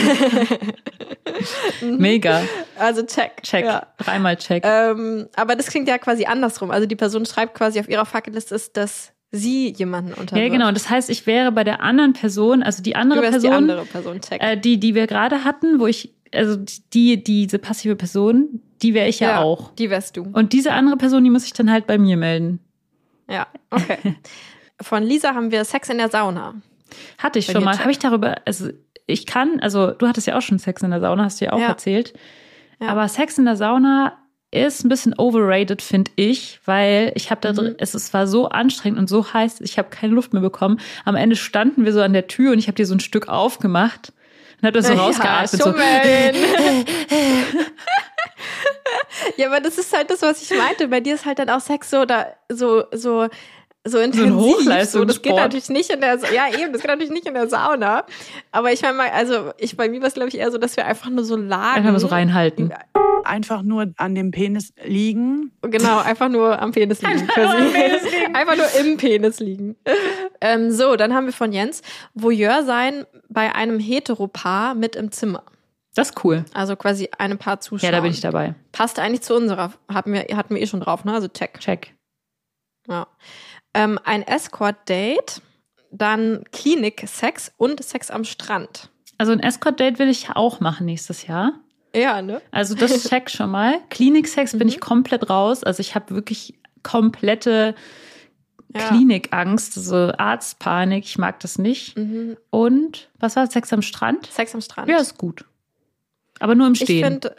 [1.82, 2.42] Mega.
[2.78, 3.42] Also check.
[3.42, 3.64] Check.
[3.64, 3.88] Ja.
[3.98, 4.62] Dreimal check.
[4.64, 6.70] Ähm, aber das klingt ja quasi andersrum.
[6.70, 10.36] Also die Person schreibt quasi auf ihrer Fucketliste ist, dass sie jemanden unterwirft.
[10.36, 10.70] ja, genau.
[10.72, 13.84] Das heißt, ich wäre bei der anderen Person, also die andere wärst die Person, andere
[13.86, 14.42] Person, check.
[14.42, 16.56] äh, die, die wir gerade hatten, wo ich, also
[16.92, 19.72] die, diese passive Person, die wäre ich ja, auch.
[19.74, 20.22] Die wärst du.
[20.32, 22.60] Und diese andere Person, die muss ich dann halt bei mir melden.
[23.28, 24.16] Ja, okay.
[24.80, 26.54] Von Lisa haben wir Sex in der Sauna.
[27.18, 27.78] Hatte ich Bei schon mal.
[27.78, 28.68] Habe ich darüber, also
[29.06, 31.52] ich kann, also du hattest ja auch schon Sex in der Sauna, hast du ja
[31.52, 31.68] auch Ja.
[31.68, 32.12] erzählt.
[32.80, 32.88] Ja.
[32.88, 34.18] Aber Sex in der Sauna
[34.50, 37.76] ist ein bisschen overrated, finde ich, weil ich habe da drin, Mhm.
[37.78, 40.78] es, es war so anstrengend und so heiß, ich habe keine Luft mehr bekommen.
[41.04, 43.28] Am Ende standen wir so an der Tür und ich habe dir so ein Stück
[43.28, 44.12] aufgemacht
[44.60, 45.52] und habe das so rausgeatmet.
[45.52, 45.72] Ja, so.
[49.36, 50.88] ja, aber das ist halt das, was ich meinte.
[50.88, 53.28] Bei dir ist halt dann auch Sex so da so so
[53.84, 54.88] so intensiv.
[54.88, 57.48] so, das geht natürlich nicht in der ja eben, das geht natürlich nicht in der
[57.48, 58.04] Sauna.
[58.52, 60.76] Aber ich meine mal, also ich bei mir war es glaube ich eher so, dass
[60.76, 61.78] wir einfach nur so lagen.
[61.78, 62.72] Einfach mal so reinhalten.
[63.24, 65.52] Einfach nur an dem Penis liegen.
[65.62, 67.26] Genau, einfach nur am Penis liegen.
[67.26, 67.56] quasi.
[68.32, 69.76] einfach nur im Penis liegen.
[70.40, 71.82] ähm, so, dann haben wir von Jens
[72.14, 75.42] Voyeur sein bei einem Heteropaar mit im Zimmer.
[75.94, 76.44] Das ist cool.
[76.54, 77.84] Also quasi einem Paar Zuschauer.
[77.90, 78.54] Ja, da bin ich dabei.
[78.72, 79.72] Passt eigentlich zu unserer.
[79.92, 81.12] Hatten wir, hatten wir eh schon drauf, ne?
[81.12, 81.60] Also check.
[81.60, 81.94] Check.
[82.88, 83.06] Ja.
[83.74, 85.42] Ähm, ein Escort-Date,
[85.90, 88.88] dann Klinik-Sex und Sex am Strand.
[89.18, 91.52] Also ein Escort-Date will ich auch machen nächstes Jahr.
[91.94, 92.40] Ja, ne?
[92.50, 93.78] Also das check schon mal.
[93.90, 94.68] Kliniksex bin Mhm.
[94.68, 95.62] ich komplett raus.
[95.62, 97.74] Also ich habe wirklich komplette
[98.74, 98.88] Ja.
[98.88, 101.04] Klinikangst, so Arztpanik.
[101.04, 101.98] Ich mag das nicht.
[101.98, 102.38] Mhm.
[102.50, 103.46] Und was war?
[103.50, 104.26] Sex am Strand?
[104.26, 104.88] Sex am Strand.
[104.88, 105.44] Ja, ist gut.
[106.42, 107.04] Aber nur im ich Stehen.
[107.04, 107.36] finde,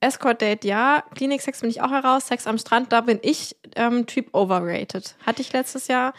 [0.00, 4.34] Escort-Date ja, Klinik-Sex bin ich auch heraus, Sex am Strand, da bin ich ähm, Typ
[4.34, 5.14] overrated.
[5.24, 6.12] Hatte ich letztes Jahr.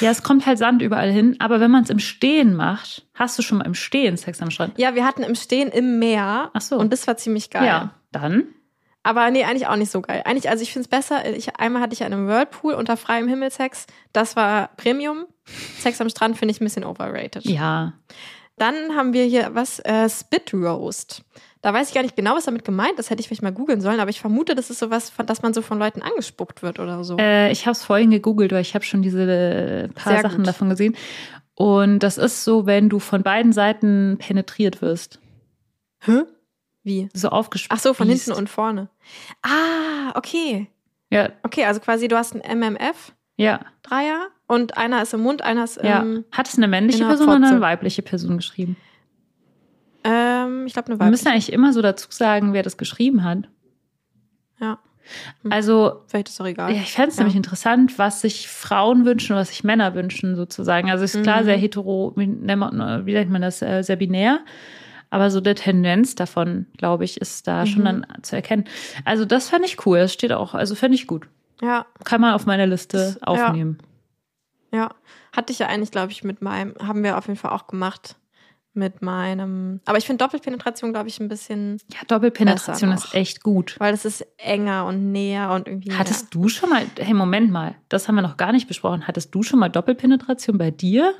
[0.00, 1.34] ja, es kommt halt Sand überall hin.
[1.40, 4.52] Aber wenn man es im Stehen macht, hast du schon mal im Stehen Sex am
[4.52, 4.78] Strand?
[4.78, 6.50] Ja, wir hatten im Stehen im Meer.
[6.52, 6.76] Ach so.
[6.76, 7.66] Und das war ziemlich geil.
[7.66, 8.44] Ja, dann.
[9.02, 10.22] Aber nee, eigentlich auch nicht so geil.
[10.24, 11.28] Eigentlich, also ich finde es besser.
[11.34, 13.86] Ich, einmal hatte ich einen Whirlpool unter freiem Himmel Sex.
[14.12, 15.26] Das war Premium.
[15.78, 17.44] Sex am Strand finde ich ein bisschen overrated.
[17.44, 17.94] Ja.
[18.60, 21.22] Dann haben wir hier was, äh, Spit Roast.
[21.62, 23.08] Da weiß ich gar nicht genau, was damit gemeint ist.
[23.08, 24.00] Hätte ich vielleicht mal googeln sollen.
[24.00, 27.16] Aber ich vermute, das ist sowas, dass man so von Leuten angespuckt wird oder so.
[27.18, 30.38] Äh, ich habe es vorhin gegoogelt, weil ich habe schon diese äh, paar Sehr Sachen
[30.38, 30.46] gut.
[30.46, 30.94] davon gesehen.
[31.54, 35.20] Und das ist so, wenn du von beiden Seiten penetriert wirst.
[36.00, 36.22] Hä?
[36.82, 37.08] Wie?
[37.14, 37.72] So aufgespießt.
[37.72, 38.88] Ach so, von hinten und vorne.
[39.42, 40.68] Ah, okay.
[41.10, 45.42] Ja, Okay, also quasi du hast einen MMF, ja, Dreier, und einer ist im Mund,
[45.42, 46.02] einer ist ja.
[46.02, 47.50] ähm, Hat es eine männliche Person oder Fotze.
[47.52, 48.76] eine weibliche Person geschrieben?
[50.04, 51.10] ähm, ich glaube eine Wir weibliche.
[51.10, 53.48] müssen eigentlich immer so dazu sagen, wer das geschrieben hat.
[54.60, 54.78] Ja.
[55.42, 55.52] Hm.
[55.52, 56.72] Also, Vielleicht ist doch egal.
[56.72, 57.22] ja, ich fände es Ja.
[57.22, 60.90] nämlich interessant, was sich Frauen wünschen und was sich Männer wünschen, sozusagen.
[60.90, 61.44] Also, ist klar Mhm.
[61.46, 64.40] sehr hetero, wie nennt man, das, äh, sehr binär.
[65.10, 67.84] Aber so der Tendenz davon, glaube ich, ist da schon Mhm.
[67.84, 68.64] dann zu erkennen.
[69.04, 69.98] Also, das fände ich cool.
[69.98, 71.26] Das steht auch, also fände ich gut.
[71.60, 73.20] Ja, Kann man auf meiner Liste Das- ja.
[73.26, 73.78] aufnehmen.
[73.80, 73.86] ja.
[74.72, 78.16] Hatte ich ja eigentlich, glaube ich, mit meinem, haben wir auf jeden Fall auch gemacht.
[78.72, 79.80] mit meinem.
[79.84, 83.74] Aber ich finde Doppelpenetration, glaube ich, ein bisschen, Ja, Doppelpenetration ist echt gut.
[83.80, 85.92] weil es ist enger und näher und irgendwie.
[85.92, 89.08] Hattest du schon mal, hey, Moment mal, das haben wir noch gar nicht besprochen.
[89.08, 91.14] Hattest du schon mal Doppelpenetration bei dir?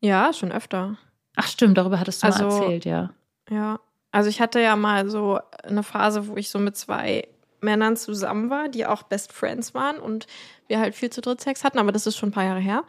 [0.00, 0.96] ja, schon öfter.
[1.36, 3.10] Ach stimmt, darüber hattest du mal Also- erzählt, ja.
[3.50, 3.78] Ja.
[4.10, 7.28] Also ich hatte ja mal so eine Phase, wo ich so mit zwei
[7.60, 10.26] Männern zusammen war, die auch Best Friends waren und
[10.68, 12.84] wir halt viel zu dritt Sex hatten, aber das ist schon ein paar Jahre her.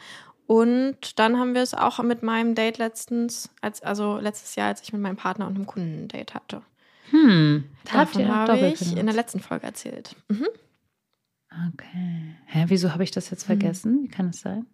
[0.47, 4.81] Und dann haben wir es auch mit meinem Date letztens, als, also letztes Jahr, als
[4.81, 6.61] ich mit meinem Partner und einem Kunden ein Date hatte.
[7.11, 10.15] Hm, da Davon habe ich in der letzten Folge erzählt.
[10.29, 10.47] Mhm.
[11.73, 12.35] Okay.
[12.45, 14.03] Hä, wieso habe ich das jetzt vergessen?
[14.03, 14.65] Wie kann es sein?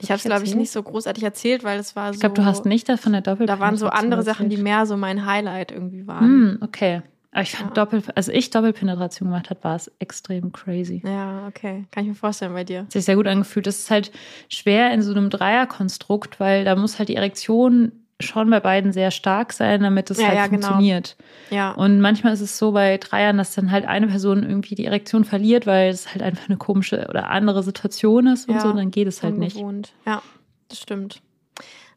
[0.00, 2.14] Ich habe es, glaube ich, nicht so großartig erzählt, weil es war so.
[2.14, 4.64] Ich glaube, du hast nicht davon der Da Doppelpenetration waren so andere Sachen, die erzählt.
[4.64, 6.24] mehr so mein Highlight irgendwie waren.
[6.24, 7.02] Hm, okay.
[7.32, 7.74] Aber ich fand Ja.
[7.84, 11.00] Doppel, also ich Doppelpenetration gemacht habe, war es extrem crazy.
[11.04, 11.84] Ja, okay.
[11.92, 12.80] Kann ich mir vorstellen bei dir.
[12.80, 13.66] Hat sich sehr gut angefühlt.
[13.66, 14.10] Das ist halt
[14.48, 19.10] schwer in so einem Dreierkonstrukt, weil da muss halt die Erektion schon bei beiden sehr
[19.12, 20.66] stark sein, damit es Ja, halt ja, genau.
[20.66, 21.16] funktioniert.
[21.50, 21.70] Ja.
[21.70, 25.24] Und manchmal ist es so bei Dreiern, dass dann halt eine Person irgendwie die Erektion
[25.24, 28.76] verliert, weil es halt einfach eine komische oder andere Situation ist und Ja, so, und
[28.76, 29.56] dann geht es halt nicht.
[29.56, 29.92] Ungewohnt.
[30.04, 30.20] Ja,
[30.68, 31.22] das stimmt.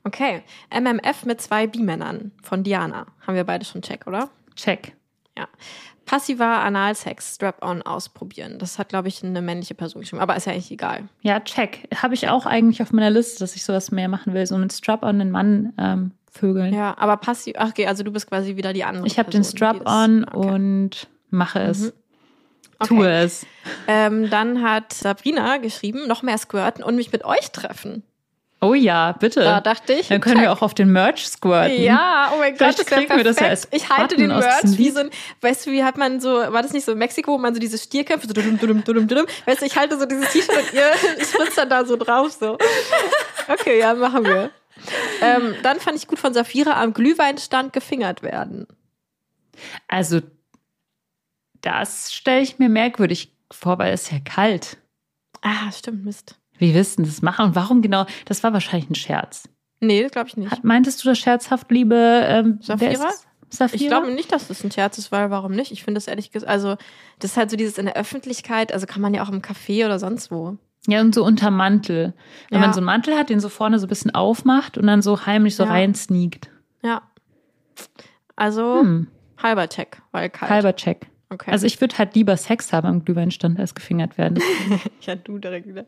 [0.05, 0.43] Okay.
[0.69, 3.07] MMF mit zwei B-Männern von Diana.
[3.25, 4.29] Haben wir beide schon check, oder?
[4.55, 4.95] Check.
[6.05, 8.59] Passiver Analsex, Strap-on ausprobieren.
[8.59, 10.21] Das hat, glaube ich, eine männliche Person geschrieben.
[10.21, 11.07] Aber ist ja eigentlich egal.
[11.21, 11.87] Ja, check.
[11.95, 14.73] Habe ich auch eigentlich auf meiner Liste, dass ich sowas mehr machen will, so mit
[14.73, 16.73] Strap-on den Mann ähm, vögeln.
[16.73, 17.55] Ja, aber passiv.
[17.57, 19.07] Ach, okay, also du bist quasi wieder die andere.
[19.07, 20.37] ich habe den Strap-on okay.
[20.37, 21.79] und mache es.
[21.79, 21.91] Mhm.
[22.85, 23.23] Tue Okay.
[23.23, 23.45] es.
[23.87, 28.03] Ähm, dann hat Sabrina geschrieben, noch mehr squirten und mich mit euch treffen.
[28.63, 29.41] Oh ja, bitte.
[29.41, 30.07] Da dachte ich.
[30.07, 31.81] Dann können wir auch auf den Merch squirten.
[31.81, 34.89] Ja, oh mein Gott, das kriegen wir das ja als ich halte den Merch wie
[34.89, 35.09] so ein,
[35.41, 37.59] weißt du, wie hat man so, war das nicht so in Mexiko, wo man so
[37.59, 39.25] diese Stierkämpfe, so dudum, dudum, dudum, dudum.
[39.45, 40.93] Weißt du, ich halte so dieses T-Shirt und ihr
[41.25, 42.57] spritzt dann da so drauf, so.
[43.49, 44.49] Okay, ja, machen wir.
[45.21, 48.65] Ähm, dann fand ich gut von Safira am Glühweinstand gefingert werden.
[49.89, 50.21] Also,
[51.59, 54.77] das stelle ich mir merkwürdig vor, weil es ja kalt.
[55.41, 56.37] Ah, stimmt, Mist.
[56.63, 57.45] Wie willst du das machen?
[57.47, 58.05] Und warum genau?
[58.25, 59.49] Das war wahrscheinlich ein Scherz.
[59.81, 60.49] Nee, das glaube ich nicht.
[60.49, 61.95] Hat, meintest du das scherzhaft, liebe
[62.25, 63.09] ähm, Safira?
[63.49, 63.75] Safira?
[63.83, 65.71] Ich glaube nicht, dass das ein Scherz ist, weil warum nicht?
[65.73, 66.77] Ich finde das ehrlich gesagt, also
[67.19, 69.85] das ist halt so dieses in der Öffentlichkeit, also kann man ja auch im Café
[69.85, 70.57] oder sonst wo.
[70.87, 72.13] Ja, und so unter Mantel.
[72.49, 72.65] Wenn Ja.
[72.67, 75.25] man so einen Mantel hat, den so vorne so ein bisschen aufmacht und dann so
[75.25, 75.69] heimlich so Ja.
[75.69, 76.49] rein sneakt.
[76.81, 77.01] Ja.
[78.35, 79.07] Also Hm,
[79.41, 80.49] halber Check, weil kalt.
[80.51, 81.07] halber Check.
[81.33, 81.49] Okay.
[81.51, 84.39] Also ich würde halt lieber Sex haben am Glühweinstand als gefingert werden.
[85.01, 85.83] ja, du direkt wieder.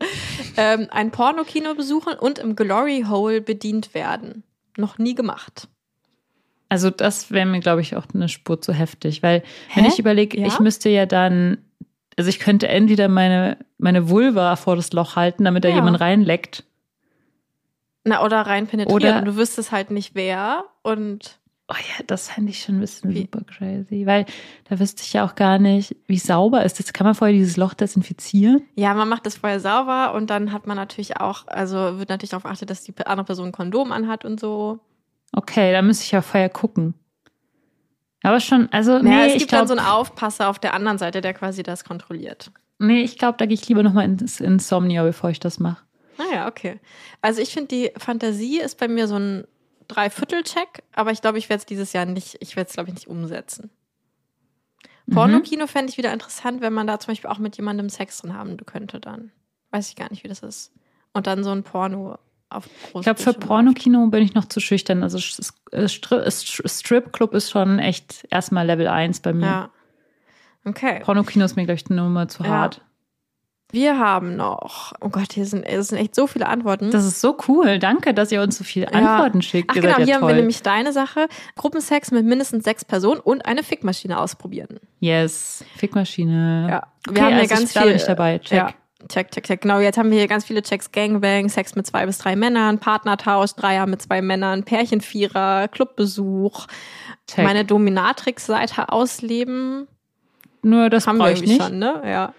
[0.56, 4.42] ähm, ein Pornokino besuchen und im Glory Hole bedient werden.
[4.76, 5.68] Noch nie gemacht.
[6.68, 9.42] Also das wäre mir, glaube ich, auch eine Spur zu heftig, weil
[9.74, 9.90] wenn Hä?
[9.92, 10.48] ich überlege, Ja?
[10.48, 11.58] ich müsste ja dann,
[12.16, 15.76] also ich könnte entweder meine, meine Vulva vor das Loch halten, damit da Ja.
[15.76, 16.64] jemand reinleckt.
[18.04, 18.94] Na, oder rein penetrieren.
[18.96, 20.64] Oder- und du wüsstest halt nicht wer.
[20.82, 21.38] Und
[21.68, 23.22] Oh ja, das fände ich schon ein bisschen Wie?
[23.22, 24.24] super crazy, weil
[24.68, 26.92] da wüsste ich ja auch gar nicht, wie sauber ist das.
[26.92, 28.62] Kann man vorher dieses Loch desinfizieren?
[28.76, 32.30] ja, man macht das vorher sauber und dann hat man natürlich auch, also wird natürlich
[32.30, 34.78] darauf achtet, dass die andere Person ein Kondom anhat und so.
[35.32, 36.94] Okay, da müsste ich ja vorher gucken.
[38.22, 40.72] Aber schon, also Naja, nee, es ich gibt dann glaube, so einen Aufpasser auf der
[40.74, 42.50] anderen Seite, der quasi das kontrolliert.
[42.78, 45.82] nee, ich glaube, da gehe ich lieber nochmal ins Insomnia, bevor ich das mache.
[46.18, 46.80] Naja, okay.
[47.22, 49.46] Also ich finde, die Fantasie ist bei mir so ein
[49.88, 52.94] Dreiviertel-Check, aber ich glaube, ich werde es dieses Jahr nicht, ich werde es, glaube ich,
[52.94, 53.70] nicht umsetzen.
[55.06, 55.14] Mhm.
[55.14, 58.34] Pornokino fände ich wieder interessant, wenn man da zum Beispiel auch mit jemandem Sex drin
[58.34, 59.30] haben könnte dann.
[59.70, 60.72] Weiß ich gar nicht, wie das ist.
[61.12, 62.18] Und dann so ein Porno
[62.48, 65.02] auf Ich glaube, für Pornokino bin ich noch zu schüchtern.
[65.02, 69.46] Also Strip-Club ist schon echt erstmal Level 1 bei mir.
[69.46, 69.70] Ja.
[70.64, 71.00] Okay.
[71.00, 72.50] Pornokino ist mir, glaube ich, eine Nummer zu Ja.
[72.50, 72.82] hart.
[73.72, 76.90] Wir haben noch, oh Gott, hier sind, es sind echt so viele Antworten.
[76.92, 77.78] Das ist so cool.
[77.80, 79.70] Danke, dass ihr uns so viele Antworten schickt.
[79.70, 80.30] Ach ihr genau, seid ja hier haben toll.
[80.30, 81.26] wir nämlich deine Sache.
[81.56, 84.78] Gruppensex mit mindestens sechs Personen und eine Fickmaschine ausprobieren.
[85.00, 86.68] yes, Fickmaschine.
[86.70, 86.82] Ja.
[87.08, 88.38] Okay, also ich, da bin ich dabei.
[88.38, 88.56] Check.
[88.56, 88.70] Ja.
[89.08, 89.60] Check, check, check.
[89.60, 90.90] Genau, jetzt haben wir hier ganz viele Checks.
[90.90, 96.66] Gangbang, Sex mit zwei bis drei Männern, Partnertausch, Dreier mit zwei Männern, Pärchenvierer, Clubbesuch,
[97.28, 97.44] Check.
[97.44, 99.86] meine Dominatrix-Seite ausleben.
[100.62, 101.62] Nur das haben wir ich nicht.
[101.62, 102.02] schon, ne?
[102.04, 102.34] Ja.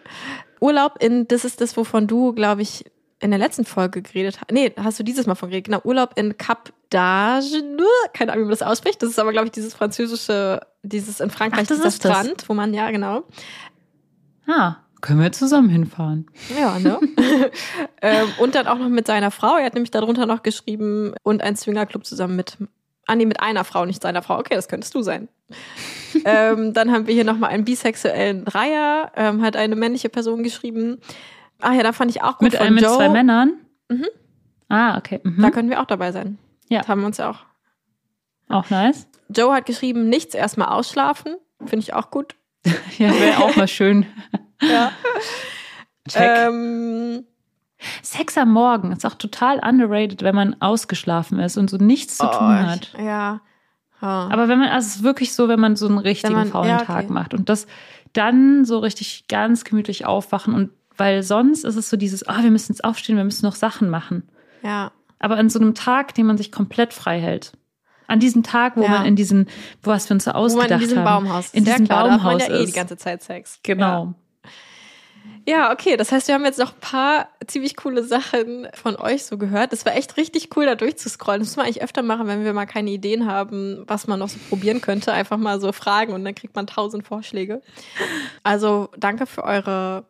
[0.60, 2.86] Urlaub in, das ist das, wovon du, glaube ich,
[3.20, 4.52] in der letzten Folge geredet hast.
[4.52, 5.66] Nee, hast du dieses Mal von geredet.
[5.66, 7.84] Genau, Urlaub in Cap d'Agde.
[8.14, 9.02] Keine Ahnung, wie man das ausspricht.
[9.02, 12.18] Das ist aber, glaube ich, dieses französische, dieses in Frankreich, Ach, das dieser ist das.
[12.20, 13.24] Strand, wo man, ja, genau.
[14.48, 16.28] Ah, können wir zusammen hinfahren.
[16.58, 17.00] Ja, ne?
[18.02, 19.58] ähm, und dann auch noch mit seiner Frau.
[19.58, 22.58] Er hat nämlich darunter noch geschrieben und ein Swingerclub zusammen mit,
[23.08, 24.38] ah nee, mit einer Frau, nicht seiner Frau.
[24.38, 25.28] Okay, das könntest du sein.
[26.26, 31.00] ähm, dann haben wir hier nochmal einen bisexuellen Dreier, ähm, hat eine männliche Person geschrieben.
[31.62, 32.96] Ach ja, da fand ich auch gut Mit, von äh, mit Joe.
[32.96, 33.54] zwei Männern?
[33.90, 34.08] Mhm.
[34.70, 35.22] Ah, okay.
[35.24, 35.42] Mhm.
[35.42, 36.38] Da können wir auch dabei sein.
[36.70, 36.80] Ja.
[36.80, 37.40] Das haben wir uns ja auch.
[38.50, 39.08] Auch nice.
[39.30, 41.36] Joe hat geschrieben, nichts erstmal ausschlafen.
[41.66, 42.36] Finde ich auch gut.
[42.98, 44.08] Ja, wäre auch mal schön.
[44.62, 44.92] Ja.
[46.10, 46.48] Check.
[46.48, 47.26] Ähm,
[48.02, 52.28] Sex am Morgen ist auch total underrated, wenn man ausgeschlafen ist und so nichts zu
[52.28, 52.92] oh, tun hat.
[52.98, 53.42] ich- Ja.
[54.02, 54.30] Ja.
[54.32, 56.70] Aber wenn man, also es ist wirklich so, wenn man so einen richtigen man- faulen
[56.70, 56.86] ja, okay.
[56.86, 57.66] Tag macht und das
[58.14, 62.52] dann so richtig ganz gemütlich aufwachen und weil sonst ist es so dieses, ah, wir
[62.52, 64.24] müssen jetzt aufstehen, wir müssen noch Sachen machen.
[64.64, 64.92] ja.
[65.20, 67.54] Aber an so einem Tag, den man sich komplett frei hält.
[68.06, 68.90] An diesem Tag, wo Ja.
[68.90, 69.48] man in diesen,
[69.82, 71.26] wo was wir uns so ausgedacht man in diesem haben.
[71.26, 71.54] Baumhaus.
[71.56, 73.60] In ja, diesem klar, da hat man Baumhaus ja eh die ganze Zeit Sex.
[73.64, 74.06] Genau.
[74.06, 74.14] Ja,
[75.72, 75.98] okay.
[75.98, 79.72] Das heißt, wir haben jetzt noch ein paar ziemlich coole Sachen von euch so gehört.
[79.72, 81.42] Das war echt richtig cool, da durchzuscrollen.
[81.42, 84.30] Das müssen wir eigentlich öfter machen, wenn wir mal keine Ideen haben, was man noch
[84.30, 85.14] so probieren könnte.
[85.14, 87.62] Einfach mal so fragen und dann kriegt man tausend Vorschläge.
[88.44, 90.06] Also danke für eure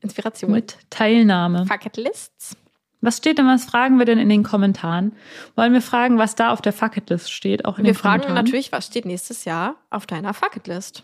[0.00, 0.50] Inspiration.
[0.50, 1.64] Mit Teilnahme.
[1.68, 2.56] Bucket Lists.
[3.00, 5.12] Was steht denn, was fragen wir denn in den Kommentaren?
[5.56, 7.64] Wollen wir fragen, was da auf der Fucketlist steht?
[7.64, 8.44] Auch in Wir den fragen Kommentaren?
[8.44, 11.02] natürlich, was steht nächstes Jahr auf deiner Bucket List?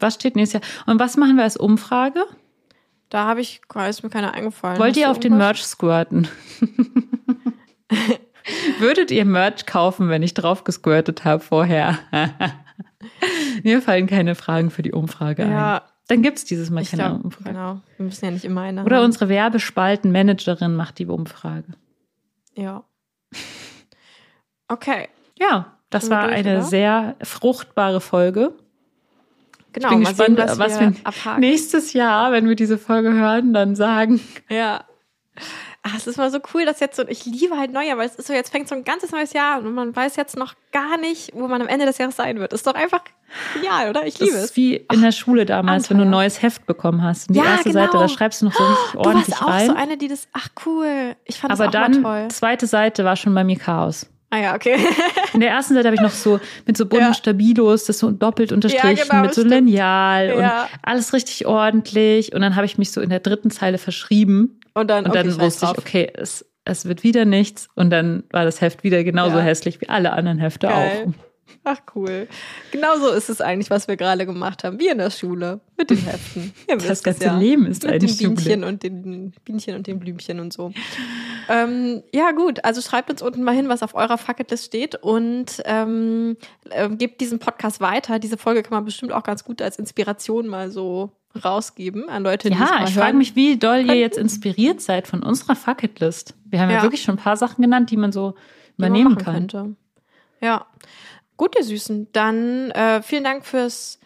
[0.00, 0.84] Was steht nächstes Jahr?
[0.86, 2.24] Und was machen wir als Umfrage?
[3.10, 4.78] Da habe ich, ist mir keiner eingefallen.
[4.78, 5.46] Wollt Hast ihr auf den irgendwas?
[5.48, 6.28] Merch squirten?
[8.78, 11.98] Würdet ihr Merch kaufen, wenn ich drauf gesquirtet habe vorher?
[13.62, 15.50] Mir fallen keine Fragen für die Umfrage ein.
[15.50, 17.50] Ja, Dann gibt es dieses Mal ich keine glaube, Umfrage.
[17.50, 17.80] genau.
[17.96, 19.04] Wir müssen ja nicht immer eine Oder haben.
[19.04, 21.64] unsere Werbespaltenmanagerin macht die Umfrage.
[22.54, 22.84] Ja.
[24.68, 25.08] Okay.
[25.38, 26.62] Ja, das war eine oder?
[26.62, 28.52] sehr fruchtbare Folge.
[29.78, 31.40] Genau, bin mal gespannt, sehen, was, was wir abhaken.
[31.40, 34.20] Nächstes Jahr, wenn wir diese Folge hören, dann sagen.
[34.48, 34.84] Ja.
[35.84, 38.16] Ach, es ist mal so cool, dass jetzt so, ich liebe halt Neujahr, weil es
[38.16, 40.54] ist so, jetzt fängt so ein ganzes neues Jahr an und man weiß jetzt noch
[40.72, 42.52] gar nicht, wo man am Ende des Jahres sein wird.
[42.52, 43.00] Ist doch einfach
[43.54, 44.04] genial, oder?
[44.04, 44.56] Ich Das liebe ist es.
[44.56, 47.28] wie in der Schule damals, wenn du ein neues Heft bekommen hast.
[47.28, 47.84] Und die Ja, erste genau.
[47.86, 49.66] Seite, da schreibst du noch so richtig Du ordentlich warst auch rein.
[49.68, 52.28] so eine, die das, ach cool, ich fand Aber das auch dann, toll.
[52.28, 54.06] zweite Seite war schon bei mir Chaos.
[54.30, 54.76] Ah ja, okay.
[55.32, 57.14] In der ersten Seite habe ich noch so mit so bunten Ja.
[57.14, 59.54] Stabilos, das so doppelt unterstrichen, genau, mit so stimmt.
[59.68, 60.68] Lineal und Ja.
[60.82, 62.34] alles richtig ordentlich.
[62.34, 64.60] Und dann habe ich mich so in der dritten Zeile verschrieben.
[64.74, 67.68] Und dann, Und okay, dann scheiß wusste ich, okay, es, es wird wieder nichts.
[67.74, 69.42] Und dann war das Heft wieder genauso Ja.
[69.44, 71.06] hässlich wie alle anderen Hefte Geil.
[71.06, 71.12] auch.
[71.64, 72.28] Ach cool.
[72.72, 74.78] Genau so ist es eigentlich, was wir gerade gemacht haben.
[74.78, 75.60] Wie in der Schule.
[75.76, 76.52] Mit den Heften.
[76.68, 77.38] Ihr Das ganze ja.
[77.38, 78.30] Leben ist mit eine den Schule.
[78.30, 80.72] Bienchen und den Bienchen und den Blümchen und so.
[81.48, 82.64] ähm, ja, gut.
[82.64, 86.36] Also schreibt uns unten mal hin, was auf eurer Fucketlist steht und ähm,
[86.70, 88.18] äh, gebt diesen Podcast weiter.
[88.18, 91.12] Diese Folge kann man bestimmt auch ganz gut als Inspiration mal so
[91.44, 94.00] rausgeben an Leute, die es Ja, ich frage mich, wie doll ihr könnten.
[94.00, 96.34] jetzt inspiriert seid von unserer Fucketlist.
[96.46, 96.82] Wir haben ja, Ja.
[96.82, 98.34] wirklich schon ein paar Sachen genannt, die man so
[98.76, 99.34] übernehmen kann.
[99.34, 99.76] Könnte.
[100.40, 100.66] Ja.
[101.38, 102.08] Gut, ihr Süßen.
[102.12, 103.98] Dann äh, vielen Dank fürs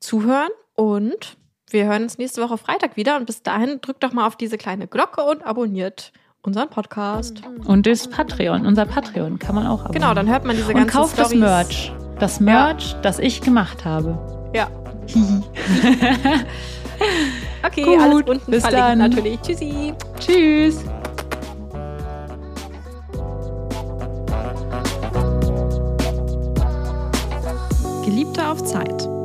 [0.00, 1.36] Zuhören und
[1.68, 3.16] wir hören uns nächste Woche Freitag wieder.
[3.16, 6.12] Und bis dahin drückt doch mal auf diese kleine Glocke und abonniert
[6.42, 7.42] unseren Podcast.
[7.66, 9.92] Und das Patreon, unser Patreon kann man auch abonnieren.
[10.00, 11.40] Genau, dann hört man diese Und ganzen kauft das Storys.
[11.40, 11.92] Merch.
[12.20, 14.50] Das Merch, das ich gemacht habe.
[14.54, 14.70] Ja.
[15.06, 15.42] Hihi.
[17.62, 18.98] Okay, Gut, alles unten bis verlinkt dann.
[18.98, 19.40] natürlich.
[19.42, 19.92] Tschüssi.
[20.18, 20.84] Tschüss.
[28.06, 29.15] Geliebte auf Zeit.